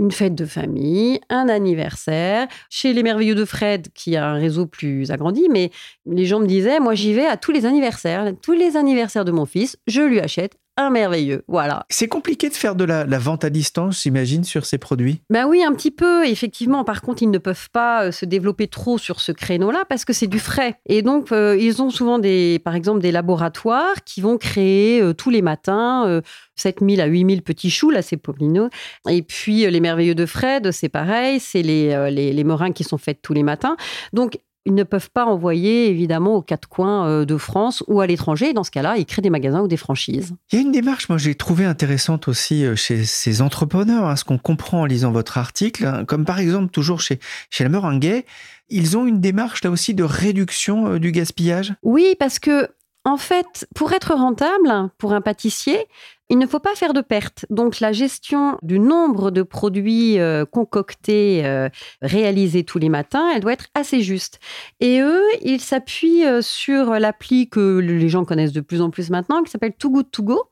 une 0.00 0.10
fête 0.10 0.34
de 0.34 0.46
famille, 0.46 1.20
un 1.28 1.48
anniversaire. 1.48 2.48
Chez 2.70 2.92
les 2.92 3.02
Merveilleux 3.02 3.34
de 3.34 3.44
Fred, 3.44 3.88
qui 3.94 4.16
a 4.16 4.26
un 4.26 4.34
réseau 4.34 4.66
plus 4.66 5.10
agrandi, 5.10 5.46
mais 5.50 5.70
les 6.06 6.24
gens 6.24 6.40
me 6.40 6.46
disaient, 6.46 6.80
moi 6.80 6.94
j'y 6.94 7.12
vais 7.12 7.26
à 7.26 7.36
tous 7.36 7.52
les 7.52 7.66
anniversaires. 7.66 8.32
Tous 8.42 8.52
les 8.52 8.76
anniversaires 8.76 9.26
de 9.26 9.32
mon 9.32 9.44
fils, 9.44 9.76
je 9.86 10.00
lui 10.00 10.18
achète 10.18 10.56
merveilleux. 10.88 11.42
Voilà. 11.48 11.84
C'est 11.90 12.08
compliqué 12.08 12.48
de 12.48 12.54
faire 12.54 12.74
de 12.74 12.84
la, 12.84 13.04
vente 13.18 13.44
à 13.44 13.50
distance, 13.50 14.02
j'imagine, 14.02 14.44
sur 14.44 14.64
ces 14.64 14.78
produits? 14.78 15.20
Ben 15.28 15.46
oui, 15.46 15.62
un 15.62 15.74
petit 15.74 15.90
peu. 15.90 16.26
Effectivement, 16.26 16.84
par 16.84 17.02
contre, 17.02 17.22
ils 17.22 17.30
ne 17.30 17.38
peuvent 17.38 17.68
pas 17.70 18.04
euh, 18.04 18.12
se 18.12 18.24
développer 18.24 18.68
trop 18.68 18.96
sur 18.96 19.20
ce 19.20 19.32
créneau-là 19.32 19.84
parce 19.88 20.04
que 20.04 20.12
c'est 20.12 20.26
du 20.26 20.38
frais. 20.38 20.80
Et 20.86 21.02
donc, 21.02 21.32
euh, 21.32 21.56
ils 21.60 21.82
ont 21.82 21.90
souvent, 21.90 22.18
des, 22.18 22.60
par 22.64 22.74
exemple, 22.74 23.00
des 23.00 23.12
laboratoires 23.12 24.02
qui 24.06 24.22
vont 24.22 24.38
créer 24.38 25.02
euh, 25.02 25.12
tous 25.12 25.30
les 25.30 25.42
matins 25.42 26.22
7000 26.56 27.00
à 27.00 27.06
8000 27.06 27.42
petits 27.42 27.70
choux. 27.70 27.90
Là, 27.90 28.00
c'est 28.00 28.16
Poblino. 28.16 28.70
Et 29.08 29.22
puis, 29.22 29.70
les 29.70 29.80
merveilleux 29.80 30.14
de 30.14 30.24
Fred, 30.26 30.70
c'est 30.70 30.88
pareil. 30.88 31.40
C'est 31.40 31.62
les, 31.62 32.10
les, 32.10 32.32
les 32.32 32.72
qui 32.74 32.84
sont 32.84 32.98
faits 32.98 33.20
tous 33.20 33.32
les 33.32 33.42
matins. 33.42 33.76
Donc, 34.12 34.38
ils 34.66 34.74
ne 34.74 34.82
peuvent 34.82 35.10
pas 35.10 35.24
envoyer 35.24 35.88
évidemment 35.88 36.36
aux 36.36 36.42
quatre 36.42 36.68
coins 36.68 37.06
euh, 37.08 37.24
de 37.24 37.36
France 37.36 37.82
ou 37.88 38.00
à 38.00 38.06
l'étranger. 38.06 38.52
Dans 38.52 38.64
ce 38.64 38.70
cas-là, 38.70 38.96
ils 38.98 39.06
créent 39.06 39.22
des 39.22 39.30
magasins 39.30 39.62
ou 39.62 39.68
des 39.68 39.76
franchises. 39.76 40.34
Il 40.52 40.56
y 40.56 40.58
a 40.58 40.62
une 40.62 40.72
démarche, 40.72 41.08
moi 41.08 41.18
j'ai 41.18 41.34
trouvé 41.34 41.64
intéressante 41.64 42.28
aussi 42.28 42.64
euh, 42.64 42.76
chez 42.76 43.04
ces 43.04 43.42
entrepreneurs, 43.42 44.04
hein, 44.04 44.16
ce 44.16 44.24
qu'on 44.24 44.38
comprend 44.38 44.82
en 44.82 44.84
lisant 44.84 45.12
votre 45.12 45.38
article, 45.38 45.86
hein, 45.86 46.04
comme 46.04 46.24
par 46.24 46.38
exemple 46.38 46.70
toujours 46.70 47.00
chez, 47.00 47.18
chez 47.48 47.64
la 47.64 47.70
Meringuet, 47.70 48.26
ils 48.68 48.96
ont 48.96 49.06
une 49.06 49.20
démarche 49.20 49.64
là 49.64 49.70
aussi 49.70 49.94
de 49.94 50.04
réduction 50.04 50.92
euh, 50.92 50.98
du 50.98 51.10
gaspillage? 51.10 51.74
Oui, 51.82 52.14
parce 52.18 52.38
que 52.38 52.68
en 53.04 53.16
fait, 53.16 53.66
pour 53.74 53.92
être 53.92 54.14
rentable, 54.14 54.90
pour 54.98 55.14
un 55.14 55.22
pâtissier, 55.22 55.86
il 56.30 56.38
ne 56.38 56.46
faut 56.46 56.60
pas 56.60 56.76
faire 56.76 56.94
de 56.94 57.00
pertes. 57.00 57.44
Donc 57.50 57.80
la 57.80 57.92
gestion 57.92 58.56
du 58.62 58.78
nombre 58.78 59.32
de 59.32 59.42
produits 59.42 60.20
euh, 60.20 60.44
concoctés, 60.44 61.44
euh, 61.44 61.68
réalisés 62.02 62.62
tous 62.62 62.78
les 62.78 62.88
matins, 62.88 63.28
elle 63.34 63.40
doit 63.40 63.52
être 63.52 63.66
assez 63.74 64.00
juste. 64.00 64.38
Et 64.78 65.00
eux, 65.00 65.24
ils 65.42 65.60
s'appuient 65.60 66.24
euh, 66.24 66.40
sur 66.40 66.92
l'appli 66.92 67.48
que 67.48 67.78
les 67.78 68.08
gens 68.08 68.24
connaissent 68.24 68.52
de 68.52 68.60
plus 68.60 68.80
en 68.80 68.90
plus 68.90 69.10
maintenant, 69.10 69.42
qui 69.42 69.50
s'appelle 69.50 69.72
Too 69.76 69.90
Good 69.90 70.10
To 70.12 70.22
Go. 70.22 70.44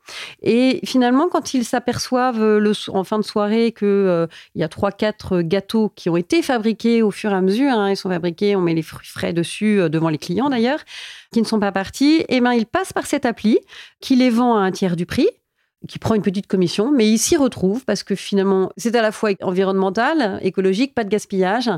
Et 0.42 0.80
finalement, 0.84 1.28
quand 1.28 1.54
ils 1.54 1.64
s'aperçoivent 1.64 2.60
en 2.88 3.04
fin 3.04 3.20
de 3.20 3.24
soirée 3.24 3.70
qu'il 3.70 4.28
y 4.56 4.64
a 4.64 4.68
trois, 4.68 4.90
quatre 4.90 5.42
gâteaux 5.42 5.92
qui 5.94 6.10
ont 6.10 6.16
été 6.16 6.42
fabriqués 6.42 7.02
au 7.02 7.12
fur 7.12 7.30
et 7.30 7.34
à 7.34 7.40
mesure, 7.40 7.70
hein, 7.70 7.90
ils 7.90 7.96
sont 7.96 8.10
fabriqués, 8.10 8.56
on 8.56 8.60
met 8.60 8.74
les 8.74 8.82
fruits 8.82 9.06
frais 9.06 9.32
dessus 9.32 9.88
devant 9.88 10.08
les 10.08 10.18
clients 10.18 10.50
d'ailleurs, 10.50 10.80
qui 11.32 11.40
ne 11.40 11.46
sont 11.46 11.60
pas 11.60 11.70
partis, 11.70 12.16
et 12.22 12.36
eh 12.36 12.40
ben 12.40 12.52
ils 12.52 12.66
passent 12.66 12.92
par 12.92 13.06
cette 13.06 13.26
appli 13.26 13.58
qui 14.00 14.16
les 14.16 14.30
vend 14.30 14.56
à 14.56 14.60
un 14.60 14.72
tiers 14.72 14.96
du 14.96 15.06
prix 15.06 15.28
qui 15.86 15.98
prend 15.98 16.14
une 16.14 16.22
petite 16.22 16.46
commission, 16.46 16.90
mais 16.90 17.08
il 17.08 17.18
s'y 17.18 17.36
retrouve 17.36 17.84
parce 17.84 18.02
que 18.02 18.14
finalement, 18.14 18.70
c'est 18.76 18.96
à 18.96 19.02
la 19.02 19.12
fois 19.12 19.30
environnemental, 19.42 20.38
écologique, 20.42 20.94
pas 20.94 21.04
de 21.04 21.08
gaspillage, 21.08 21.70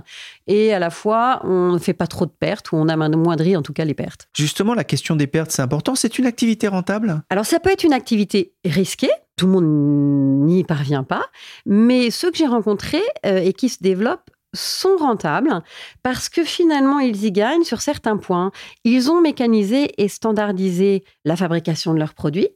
et 0.46 0.72
à 0.72 0.78
la 0.78 0.90
fois, 0.90 1.40
on 1.44 1.72
ne 1.72 1.78
fait 1.78 1.92
pas 1.92 2.06
trop 2.06 2.24
de 2.24 2.30
pertes 2.30 2.72
ou 2.72 2.76
on 2.76 2.88
amoindrit 2.88 3.56
en 3.56 3.62
tout 3.62 3.72
cas 3.72 3.84
les 3.84 3.94
pertes. 3.94 4.28
Justement, 4.34 4.74
la 4.74 4.84
question 4.84 5.16
des 5.16 5.26
pertes, 5.26 5.50
c'est 5.50 5.62
important. 5.62 5.94
C'est 5.94 6.18
une 6.18 6.26
activité 6.26 6.68
rentable? 6.68 7.22
Alors, 7.30 7.44
ça 7.44 7.60
peut 7.60 7.70
être 7.70 7.84
une 7.84 7.92
activité 7.92 8.54
risquée. 8.64 9.10
Tout 9.36 9.46
le 9.46 9.52
monde 9.52 10.46
n'y 10.46 10.64
parvient 10.64 11.04
pas, 11.04 11.26
mais 11.64 12.10
ceux 12.10 12.30
que 12.30 12.36
j'ai 12.36 12.46
rencontrés 12.46 13.02
euh, 13.24 13.38
et 13.38 13.54
qui 13.54 13.70
se 13.70 13.78
développent 13.80 14.30
sont 14.54 14.96
rentables 14.96 15.62
parce 16.02 16.28
que 16.28 16.44
finalement, 16.44 16.98
ils 16.98 17.24
y 17.24 17.32
gagnent 17.32 17.64
sur 17.64 17.80
certains 17.80 18.16
points. 18.16 18.50
Ils 18.84 19.10
ont 19.10 19.20
mécanisé 19.20 19.92
et 19.98 20.08
standardisé 20.08 21.04
la 21.24 21.36
fabrication 21.36 21.94
de 21.94 21.98
leurs 21.98 22.14
produits. 22.14 22.48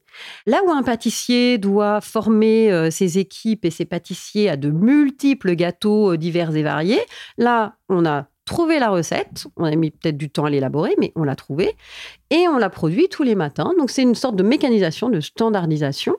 Là 0.46 0.60
où 0.66 0.70
un 0.70 0.82
pâtissier 0.82 1.58
doit 1.58 2.00
former 2.00 2.70
euh, 2.70 2.90
ses 2.90 3.18
équipes 3.18 3.64
et 3.64 3.70
ses 3.70 3.84
pâtissiers 3.84 4.48
à 4.48 4.56
de 4.56 4.70
multiples 4.70 5.54
gâteaux 5.54 6.12
euh, 6.12 6.16
divers 6.16 6.54
et 6.54 6.62
variés, 6.62 7.00
là, 7.36 7.76
on 7.88 8.04
a 8.06 8.26
trouvé 8.44 8.78
la 8.78 8.90
recette. 8.90 9.46
On 9.56 9.64
a 9.64 9.74
mis 9.74 9.90
peut-être 9.90 10.16
du 10.16 10.30
temps 10.30 10.44
à 10.44 10.50
l'élaborer, 10.50 10.94
mais 10.98 11.12
on 11.16 11.24
l'a 11.24 11.36
trouvée. 11.36 11.74
Et 12.30 12.46
on 12.48 12.58
la 12.58 12.70
produit 12.70 13.08
tous 13.08 13.22
les 13.22 13.34
matins. 13.34 13.72
Donc, 13.78 13.90
c'est 13.90 14.02
une 14.02 14.14
sorte 14.14 14.36
de 14.36 14.42
mécanisation, 14.42 15.08
de 15.08 15.20
standardisation. 15.20 16.16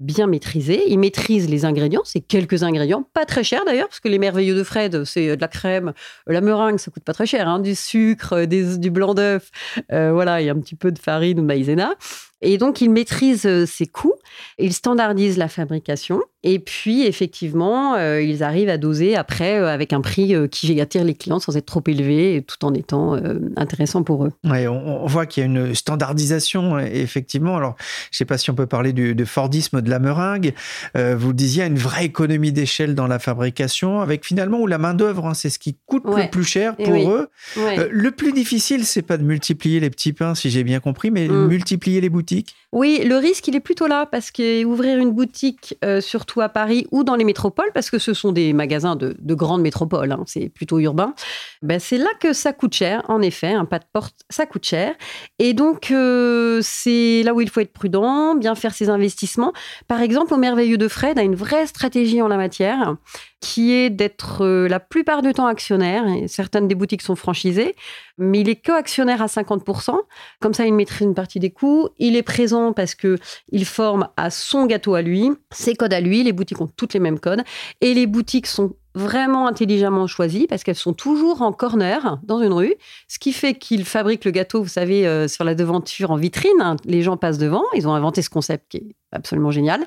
Bien 0.00 0.26
maîtrisé. 0.26 0.82
Il 0.88 0.98
maîtrise 0.98 1.48
les 1.48 1.64
ingrédients, 1.64 2.02
c'est 2.04 2.20
quelques 2.20 2.62
ingrédients, 2.62 3.04
pas 3.14 3.26
très 3.26 3.44
chers 3.44 3.64
d'ailleurs, 3.64 3.88
parce 3.88 4.00
que 4.00 4.08
les 4.08 4.18
merveilleux 4.18 4.56
de 4.56 4.64
Fred, 4.64 5.04
c'est 5.04 5.36
de 5.36 5.40
la 5.40 5.48
crème, 5.48 5.92
la 6.26 6.40
meringue, 6.40 6.78
ça 6.78 6.90
coûte 6.90 7.04
pas 7.04 7.12
très 7.12 7.26
cher, 7.26 7.48
hein, 7.48 7.60
du 7.60 7.74
sucre, 7.74 8.44
du 8.44 8.90
blanc 8.90 9.14
d'œuf, 9.14 9.50
voilà, 9.90 10.40
et 10.40 10.48
un 10.48 10.58
petit 10.58 10.74
peu 10.74 10.90
de 10.90 10.98
farine 10.98 11.38
ou 11.38 11.42
de 11.42 11.46
maïzena. 11.46 11.94
Et 12.42 12.56
donc, 12.56 12.80
il 12.80 12.90
maîtrise 12.90 13.44
euh, 13.44 13.66
ses 13.66 13.86
coûts, 13.86 14.14
il 14.58 14.72
standardise 14.72 15.36
la 15.36 15.48
fabrication, 15.48 16.22
et 16.42 16.58
puis 16.58 17.04
effectivement, 17.04 17.96
euh, 17.96 18.22
ils 18.22 18.42
arrivent 18.42 18.70
à 18.70 18.78
doser 18.78 19.14
après 19.14 19.58
euh, 19.58 19.68
avec 19.68 19.92
un 19.92 20.00
prix 20.00 20.34
qui 20.50 20.80
attire 20.80 21.04
les 21.04 21.14
clients 21.14 21.38
sans 21.38 21.56
être 21.58 21.66
trop 21.66 21.82
élevé, 21.86 22.42
tout 22.46 22.64
en 22.64 22.72
étant 22.72 23.18
intéressant 23.56 24.02
pour 24.02 24.24
eux. 24.24 24.32
Ouais, 24.44 24.66
on, 24.66 25.06
voit 25.06 25.26
qu'il 25.26 25.42
y 25.42 25.44
a 25.44 25.46
une 25.46 25.74
standardisation, 25.74 26.78
effectivement. 26.78 27.56
Alors, 27.56 27.74
je 28.10 28.14
ne 28.14 28.18
sais 28.18 28.24
pas 28.24 28.38
si 28.38 28.50
on 28.50 28.54
peut 28.54 28.66
parler 28.66 28.92
du, 28.92 29.14
de 29.14 29.24
Fordisme 29.24 29.82
de 29.82 29.89
la 29.90 29.98
meringue. 29.98 30.54
vous 30.94 31.28
le 31.28 31.34
disiez, 31.34 31.64
une 31.64 31.78
vraie 31.78 32.04
économie 32.04 32.52
d'échelle 32.52 32.94
dans 32.94 33.06
la 33.06 33.18
fabrication, 33.18 34.00
avec 34.00 34.24
finalement 34.24 34.60
où 34.60 34.66
la 34.66 34.78
main-d'œuvre, 34.78 35.26
hein, 35.26 35.34
c'est 35.34 35.50
ce 35.50 35.58
qui 35.58 35.76
coûte 35.86 36.04
le 36.06 36.30
plus 36.30 36.44
cher 36.44 36.76
pour 36.76 37.10
eux. 37.10 37.28
le 37.56 38.10
plus 38.10 38.32
difficile, 38.32 38.84
c'est 38.84 39.02
pas 39.02 39.16
de 39.16 39.24
multiplier 39.24 39.80
les 39.80 39.90
petits 39.90 40.12
pains, 40.12 40.34
si 40.34 40.50
j'ai 40.50 40.64
bien 40.64 40.80
compris, 40.80 41.10
mais 41.10 41.28
de 41.28 41.32
mm. 41.32 41.48
multiplier 41.48 42.00
les 42.00 42.08
boutiques 42.08 42.54
oui, 42.72 43.02
le 43.04 43.16
risque, 43.16 43.48
il 43.48 43.56
est 43.56 43.60
plutôt 43.60 43.88
là, 43.88 44.06
parce 44.06 44.30
qu'ouvrir 44.30 44.98
une 44.98 45.10
boutique, 45.10 45.76
euh, 45.84 46.00
surtout 46.00 46.40
à 46.40 46.48
Paris 46.48 46.86
ou 46.92 47.02
dans 47.02 47.16
les 47.16 47.24
métropoles, 47.24 47.70
parce 47.74 47.90
que 47.90 47.98
ce 47.98 48.14
sont 48.14 48.30
des 48.30 48.52
magasins 48.52 48.94
de, 48.94 49.16
grandes 49.34 49.62
métropoles, 49.62 50.12
hein, 50.12 50.22
c'est 50.26 50.48
plutôt 50.48 50.78
urbain, 50.78 51.14
ben 51.62 51.80
c'est 51.80 51.98
là 51.98 52.10
que 52.20 52.32
ça 52.32 52.52
coûte 52.52 52.74
cher, 52.74 53.02
en 53.08 53.22
effet, 53.22 53.52
un 53.52 53.64
pas 53.64 53.80
de 53.80 53.86
porte, 53.92 54.14
ça 54.30 54.46
coûte 54.46 54.64
cher. 54.64 54.94
Et 55.40 55.52
donc, 55.52 55.90
euh, 55.90 56.60
c'est 56.62 57.22
là 57.24 57.34
où 57.34 57.40
il 57.40 57.50
faut 57.50 57.60
être 57.60 57.72
prudent, 57.72 58.36
bien 58.36 58.54
faire 58.54 58.72
ses 58.72 58.88
investissements. 58.88 59.52
Par 59.88 60.00
exemple, 60.00 60.34
au 60.34 60.36
Merveilleux 60.36 60.78
de 60.78 60.88
Fred 60.88 61.18
a 61.18 61.22
une 61.22 61.34
vraie 61.34 61.66
stratégie 61.66 62.22
en 62.22 62.28
la 62.28 62.36
matière 62.36 62.96
qui 63.40 63.72
est 63.72 63.90
d'être 63.90 64.44
euh, 64.44 64.68
la 64.68 64.80
plupart 64.80 65.22
du 65.22 65.32
temps 65.32 65.46
actionnaire. 65.46 66.04
certaines 66.26 66.68
des 66.68 66.74
boutiques 66.74 67.02
sont 67.02 67.16
franchisées, 67.16 67.74
mais 68.18 68.40
il 68.40 68.48
est 68.48 68.64
co-actionnaire 68.64 69.22
à 69.22 69.26
50%. 69.26 69.96
Comme 70.40 70.54
ça, 70.54 70.66
il 70.66 70.74
maîtrise 70.74 71.06
une 71.06 71.14
partie 71.14 71.40
des 71.40 71.50
coûts. 71.50 71.88
Il 71.98 72.16
est 72.16 72.22
présent 72.22 72.72
parce 72.72 72.94
que 72.94 73.16
il 73.50 73.64
forme 73.64 74.08
à 74.16 74.30
son 74.30 74.66
gâteau 74.66 74.94
à 74.94 75.02
lui, 75.02 75.30
ses 75.50 75.74
codes 75.74 75.94
à 75.94 76.00
lui. 76.00 76.22
Les 76.22 76.32
boutiques 76.32 76.60
ont 76.60 76.68
toutes 76.76 76.92
les 76.92 77.00
mêmes 77.00 77.18
codes. 77.18 77.42
Et 77.80 77.94
les 77.94 78.06
boutiques 78.06 78.46
sont 78.46 78.74
vraiment 78.94 79.46
intelligemment 79.46 80.06
choisies 80.06 80.46
parce 80.46 80.64
qu'elles 80.64 80.74
sont 80.74 80.92
toujours 80.92 81.42
en 81.42 81.52
corner 81.52 82.18
dans 82.22 82.40
une 82.40 82.52
rue, 82.52 82.74
ce 83.08 83.18
qui 83.18 83.32
fait 83.32 83.54
qu'ils 83.54 83.84
fabriquent 83.84 84.24
le 84.24 84.30
gâteau, 84.30 84.62
vous 84.62 84.68
savez, 84.68 85.06
euh, 85.06 85.28
sur 85.28 85.44
la 85.44 85.54
devanture 85.54 86.10
en 86.10 86.16
vitrine. 86.16 86.76
Les 86.84 87.02
gens 87.02 87.16
passent 87.16 87.38
devant. 87.38 87.64
Ils 87.74 87.86
ont 87.88 87.94
inventé 87.94 88.22
ce 88.22 88.30
concept 88.30 88.66
qui 88.70 88.76
est 88.78 88.96
absolument 89.12 89.50
génial. 89.50 89.86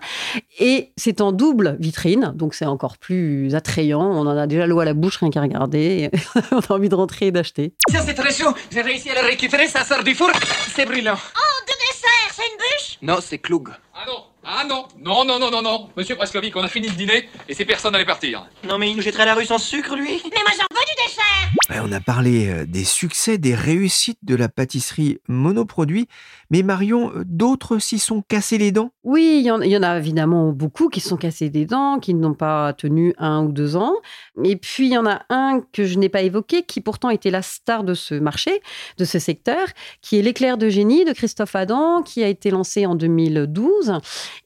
Et 0.60 0.92
c'est 0.98 1.22
en 1.22 1.32
double 1.32 1.78
vitrine, 1.80 2.34
donc 2.36 2.54
c'est 2.54 2.66
encore 2.66 2.98
plus 2.98 3.56
attrayant. 3.56 4.02
On 4.02 4.22
en 4.22 4.38
a 4.38 4.48
déjà 4.48 4.68
l'eau 4.68 4.80
à 4.80 4.86
la 4.86 4.94
bouche 4.94 5.18
rien 5.18 5.30
qu'à 5.30 5.42
regarder. 5.42 6.10
on 6.52 6.60
a 6.60 6.74
envie 6.74 6.90
de 6.90 6.96
rentrer 6.96 7.28
et 7.28 7.32
d'acheter. 7.32 7.74
Tiens, 7.90 8.02
c'est 8.06 8.14
très 8.14 8.34
chaud. 8.34 8.54
J'ai 8.72 8.82
réussi 8.82 9.10
à 9.10 9.22
le 9.22 9.28
récupérer, 9.28 9.68
ça 9.68 9.84
sort 9.84 10.04
du 10.04 10.16
four. 10.16 10.32
C'est 10.76 10.86
brûlant. 10.86 11.16
Oh, 11.18 11.66
de 11.68 11.74
dessert, 11.74 12.32
c'est 12.32 12.44
une 12.44 12.58
bûche? 12.58 12.98
Non, 13.02 13.18
c'est 13.22 13.38
Cloug. 13.38 13.70
Ah 13.94 14.06
non 14.08 14.33
ah 14.46 14.66
non, 14.68 14.86
non, 15.00 15.24
non, 15.24 15.40
non, 15.40 15.50
non, 15.50 15.62
non. 15.62 15.90
Monsieur 15.96 16.18
Praskovic, 16.18 16.54
on 16.58 16.64
a 16.64 16.68
fini 16.68 16.90
le 16.90 16.96
dîner 16.96 17.30
et 17.48 17.54
ces 17.54 17.64
personnes 17.64 17.96
allaient 17.96 18.04
partir. 18.04 18.46
Non 18.68 18.78
mais 18.78 18.90
il 18.90 18.96
nous 18.98 19.02
jetterait 19.02 19.24
à 19.24 19.28
la 19.28 19.36
rue 19.36 19.46
sans 19.46 19.58
sucre, 19.58 19.96
lui 19.96 20.22
Mais 20.26 20.42
moi 20.42 20.52
j'en 20.58 20.68
veux 20.70 20.86
du 20.86 21.08
dessert 21.08 21.84
On 21.86 21.92
a 21.94 22.02
parlé 22.02 22.50
euh, 22.50 22.66
des 22.66 22.84
succès, 22.84 23.38
des 23.38 23.56
réussites 23.56 24.20
de 24.22 24.36
la 24.36 24.50
pâtisserie 24.50 25.20
monoproduit, 25.30 26.10
mais 26.50 26.62
Marion, 26.62 27.12
euh, 27.16 27.24
d'autres 27.26 27.80
s'y 27.80 28.00
sont 28.00 28.22
cassés 28.22 28.58
les 28.58 28.74
dents? 28.74 28.92
Oui, 29.06 29.40
il 29.40 29.46
y, 29.46 29.52
en, 29.52 29.84
a 29.84 29.98
évidemment 29.98 30.52
beaucoup 30.52 30.90
qui 30.90 31.00
sont 31.00 31.18
cassés 31.18 31.50
des 31.50 31.66
dents, 31.66 32.00
qui 32.00 32.14
n'ont 32.14 32.34
pas 32.34 32.74
tenu 32.74 33.14
un 33.18 33.46
ou 33.46 33.52
deux 33.54 33.78
ans. 33.78 33.96
Et 34.44 34.58
puis 34.58 34.88
il 34.88 34.94
y 34.94 34.98
en 34.98 35.06
a 35.06 35.22
un 35.30 35.62
que 35.72 35.86
je 35.86 35.98
n'ai 35.98 36.10
pas 36.10 36.22
évoqué, 36.22 36.64
qui 36.64 36.82
pourtant 36.82 37.10
était 37.10 37.32
la 37.32 37.42
star 37.42 37.86
de 37.86 37.94
ce 37.94 38.16
marché, 38.16 38.62
de 38.98 39.06
ce 39.06 39.20
secteur, 39.20 39.68
qui 40.02 40.20
est 40.20 40.22
l'éclair 40.22 40.58
de 40.58 40.68
génie 40.68 41.06
de 41.06 41.14
Christophe 41.14 41.56
Adam, 41.56 42.02
qui 42.04 42.24
a 42.24 42.28
été 42.28 42.52
lancé 42.52 42.86
en 42.86 42.96
2012 42.96 43.94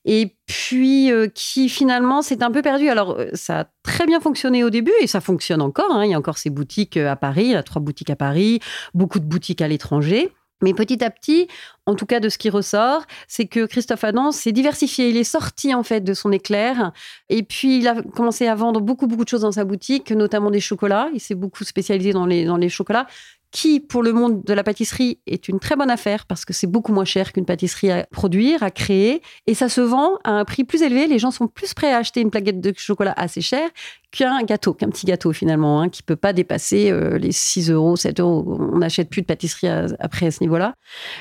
et 0.05 0.35
puis 0.45 1.11
euh, 1.11 1.27
qui 1.27 1.69
finalement 1.69 2.21
s'est 2.21 2.43
un 2.43 2.51
peu 2.51 2.61
perdu. 2.61 2.89
Alors 2.89 3.11
euh, 3.11 3.29
ça 3.33 3.61
a 3.61 3.65
très 3.83 4.05
bien 4.05 4.19
fonctionné 4.19 4.63
au 4.63 4.69
début 4.69 4.93
et 5.01 5.07
ça 5.07 5.21
fonctionne 5.21 5.61
encore. 5.61 5.91
Hein. 5.91 6.05
Il 6.05 6.11
y 6.11 6.13
a 6.13 6.17
encore 6.17 6.37
ces 6.37 6.49
boutiques 6.49 6.97
euh, 6.97 7.11
à 7.11 7.15
Paris, 7.15 7.45
il 7.45 7.51
y 7.51 7.55
a 7.55 7.63
trois 7.63 7.81
boutiques 7.81 8.09
à 8.09 8.15
Paris, 8.15 8.59
beaucoup 8.93 9.19
de 9.19 9.25
boutiques 9.25 9.61
à 9.61 9.67
l'étranger. 9.67 10.31
Mais 10.63 10.73
petit 10.73 11.03
à 11.03 11.11
petit, 11.11 11.47
en 11.85 11.93
tout 11.93 12.07
cas 12.07 12.19
de 12.19 12.29
ce 12.29 12.39
qui 12.39 12.49
ressort, 12.49 13.03
c'est 13.27 13.45
que 13.45 13.67
Christophe 13.67 14.03
Adam 14.03 14.31
s'est 14.31 14.51
diversifié. 14.51 15.09
Il 15.09 15.17
est 15.17 15.23
sorti 15.23 15.75
en 15.75 15.83
fait 15.83 16.01
de 16.01 16.15
son 16.15 16.31
éclair 16.31 16.93
et 17.29 17.43
puis 17.43 17.77
il 17.77 17.87
a 17.87 18.01
commencé 18.01 18.47
à 18.47 18.55
vendre 18.55 18.81
beaucoup 18.81 19.05
beaucoup 19.05 19.23
de 19.23 19.29
choses 19.29 19.41
dans 19.41 19.51
sa 19.51 19.65
boutique, 19.65 20.11
notamment 20.11 20.49
des 20.49 20.59
chocolats. 20.59 21.09
Il 21.13 21.19
s'est 21.19 21.35
beaucoup 21.35 21.63
spécialisé 21.63 22.11
dans 22.11 22.25
les 22.25 22.45
dans 22.45 22.57
les 22.57 22.69
chocolats 22.69 23.05
qui, 23.51 23.79
pour 23.79 24.03
le 24.03 24.13
monde 24.13 24.43
de 24.43 24.53
la 24.53 24.63
pâtisserie, 24.63 25.19
est 25.25 25.47
une 25.47 25.59
très 25.59 25.75
bonne 25.75 25.89
affaire 25.89 26.25
parce 26.25 26.45
que 26.45 26.53
c'est 26.53 26.67
beaucoup 26.67 26.91
moins 26.91 27.05
cher 27.05 27.33
qu'une 27.33 27.45
pâtisserie 27.45 27.91
à 27.91 28.05
produire, 28.05 28.61
à 28.63 28.71
créer, 28.71 29.21
et 29.47 29.53
ça 29.53 29.69
se 29.69 29.81
vend 29.81 30.17
à 30.23 30.31
un 30.31 30.45
prix 30.45 30.63
plus 30.63 30.81
élevé. 30.81 31.07
Les 31.07 31.19
gens 31.19 31.31
sont 31.31 31.47
plus 31.47 31.73
prêts 31.73 31.91
à 31.91 31.97
acheter 31.97 32.21
une 32.21 32.29
plaquette 32.29 32.59
de 32.59 32.73
chocolat 32.77 33.13
assez 33.15 33.41
chère 33.41 33.69
qu'un 34.11 34.41
gâteau, 34.43 34.73
qu'un 34.73 34.89
petit 34.89 35.05
gâteau 35.05 35.33
finalement, 35.33 35.81
hein, 35.81 35.89
qui 35.89 36.01
peut 36.01 36.15
pas 36.15 36.31
dépasser 36.31 36.89
euh, 36.91 37.17
les 37.17 37.31
6 37.31 37.71
euros, 37.71 37.95
7 37.95 38.19
euros. 38.19 38.57
On 38.73 38.77
n'achète 38.77 39.09
plus 39.09 39.21
de 39.21 39.27
pâtisserie 39.27 39.67
après 39.99 40.27
à 40.27 40.31
ce 40.31 40.41
niveau-là. 40.41 40.75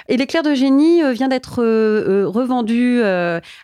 Et 0.09 0.17
l'éclair 0.17 0.43
de 0.43 0.55
génie 0.55 1.03
euh, 1.03 1.13
vient 1.13 1.29
d'être 1.29 1.63
euh, 1.63 2.27
revendu 2.29 3.03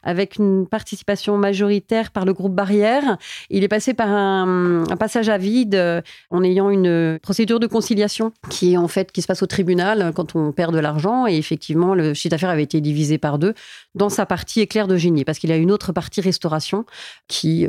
avec 0.03 0.37
une 0.37 0.67
participation 0.67 1.37
majoritaire 1.37 2.11
par 2.11 2.25
le 2.25 2.33
groupe 2.33 2.55
Barrière. 2.55 3.17
Il 3.51 3.65
est 3.65 3.69
passé 3.69 3.95
par 3.95 4.09
un, 4.09 4.85
passage 4.99 5.29
à 5.29 5.39
vide 5.39 6.03
en 6.31 6.43
ayant 6.43 6.71
une 6.71 7.19
procédure 7.21 7.61
de 7.61 7.67
conciliation 7.67 8.33
qui 8.51 8.75
est 8.75 8.77
en 8.77 8.89
fait 8.89 9.11
qui 9.13 9.23
se 9.23 9.27
passe 9.27 9.43
au 9.43 9.47
tribunal 9.47 10.13
quand 10.15 10.37
on 10.37 10.53
perd 10.53 10.75
de 10.75 10.79
l'argent. 10.79 11.27
Et 11.27 11.37
effectivement, 11.37 11.95
le 11.95 12.15
chiffre 12.15 12.31
d'affaires 12.31 12.51
avait 12.51 12.63
été 12.63 12.81
divisé 12.81 13.19
par 13.19 13.39
deux 13.39 13.55
dans 13.95 14.09
sa 14.09 14.27
partie 14.27 14.61
éclair 14.61 14.87
de 14.87 14.97
génie, 14.97 15.25
parce 15.25 15.39
qu'il 15.39 15.51
y 15.51 15.53
a 15.53 15.57
une 15.57 15.71
autre 15.71 15.93
partie 15.93 16.21
restauration 16.21 16.85
qui 17.29 17.67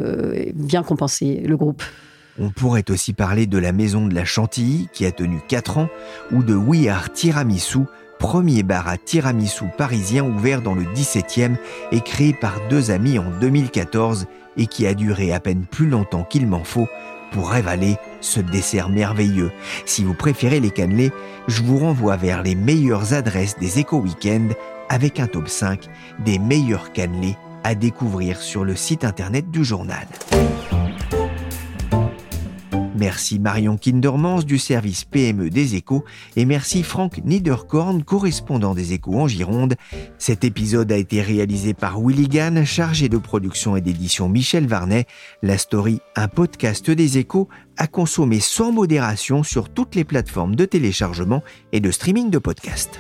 vient 0.56 0.84
compenser 0.84 1.43
On 2.40 2.50
pourrait 2.50 2.90
aussi 2.90 3.14
parler 3.14 3.46
de 3.46 3.58
la 3.58 3.72
Maison 3.72 4.08
de 4.08 4.16
la 4.16 4.26
Chantilly, 4.26 4.88
qui 4.92 5.06
a 5.06 5.12
tenu 5.12 5.40
4 5.48 5.78
ans, 5.78 5.90
ou 6.32 6.42
de 6.42 6.56
We 6.56 6.88
Are 6.88 7.12
Tiramisu, 7.12 7.82
premier 8.24 8.64
bar 8.64 8.88
à 8.88 8.98
tiramisu 8.98 9.66
parisien 9.78 10.24
ouvert 10.24 10.62
dans 10.62 10.76
le 10.76 10.84
17e 10.84 11.58
et 11.92 12.00
créé 12.00 12.34
par 12.34 12.54
deux 12.70 12.90
amis 12.90 13.20
en 13.20 13.30
2014 13.42 14.28
et 14.56 14.66
qui 14.66 14.88
a 14.88 14.94
duré 14.94 15.34
à 15.34 15.42
peine 15.42 15.66
plus 15.70 15.88
longtemps 15.88 16.24
qu'il 16.24 16.48
m'en 16.48 16.64
faut 16.64 16.88
pour 17.34 17.50
révaler 17.50 17.98
ce 18.22 18.40
dessert 18.40 18.88
merveilleux. 18.88 19.52
Si 19.86 20.06
vous 20.06 20.14
préférez 20.14 20.62
les 20.62 20.72
cannelés, 20.72 21.12
je 21.50 21.64
vous 21.64 21.80
renvoie 21.80 22.16
vers 22.16 22.44
les 22.44 22.56
meilleures 22.56 23.14
adresses 23.14 23.60
des 23.60 23.80
éco-weekends 23.80 24.50
avec 24.88 25.20
un 25.20 25.28
top 25.28 25.50
5 25.50 25.90
des 26.24 26.40
meilleurs 26.40 26.94
cannelés 26.94 27.36
à 27.66 27.76
découvrir 27.76 28.42
sur 28.42 28.64
le 28.64 28.76
site 28.78 29.04
internet 29.04 29.52
du 29.52 29.66
journal. 29.66 30.08
Merci 32.96 33.40
Marion 33.40 33.76
Kindermans 33.78 34.44
du 34.44 34.60
service 34.60 35.04
PME 35.04 35.50
des 35.50 35.76
échos 35.76 36.04
et 36.36 36.46
merci 36.46 36.84
Franck 36.84 37.24
Niederkorn, 37.26 38.04
correspondant 38.04 38.76
des 38.76 38.94
échos 38.94 39.20
en 39.20 39.28
Gironde. 39.28 39.76
Cet 40.20 40.44
épisode 40.44 40.92
a 40.92 40.98
été 40.98 41.22
réalisé 41.22 41.74
par 41.74 42.00
Willy 42.00 42.28
Gann, 42.28 42.64
chargé 42.66 43.10
de 43.10 43.18
production 43.18 43.76
et 43.76 43.82
d'édition 43.82 44.30
Michel 44.30 44.68
Varnet. 44.68 45.06
La 45.42 45.58
story, 45.58 46.02
un 46.16 46.28
podcast 46.28 46.92
des 46.92 47.18
échos, 47.18 47.50
à 47.78 47.88
consommer 47.88 48.40
sans 48.40 48.72
modération 48.72 49.42
sur 49.42 49.70
toutes 49.70 49.96
les 49.96 50.04
plateformes 50.04 50.56
de 50.56 50.66
téléchargement 50.66 51.44
et 51.72 51.80
de 51.80 51.90
streaming 51.90 52.30
de 52.30 52.38
podcasts. 52.38 53.00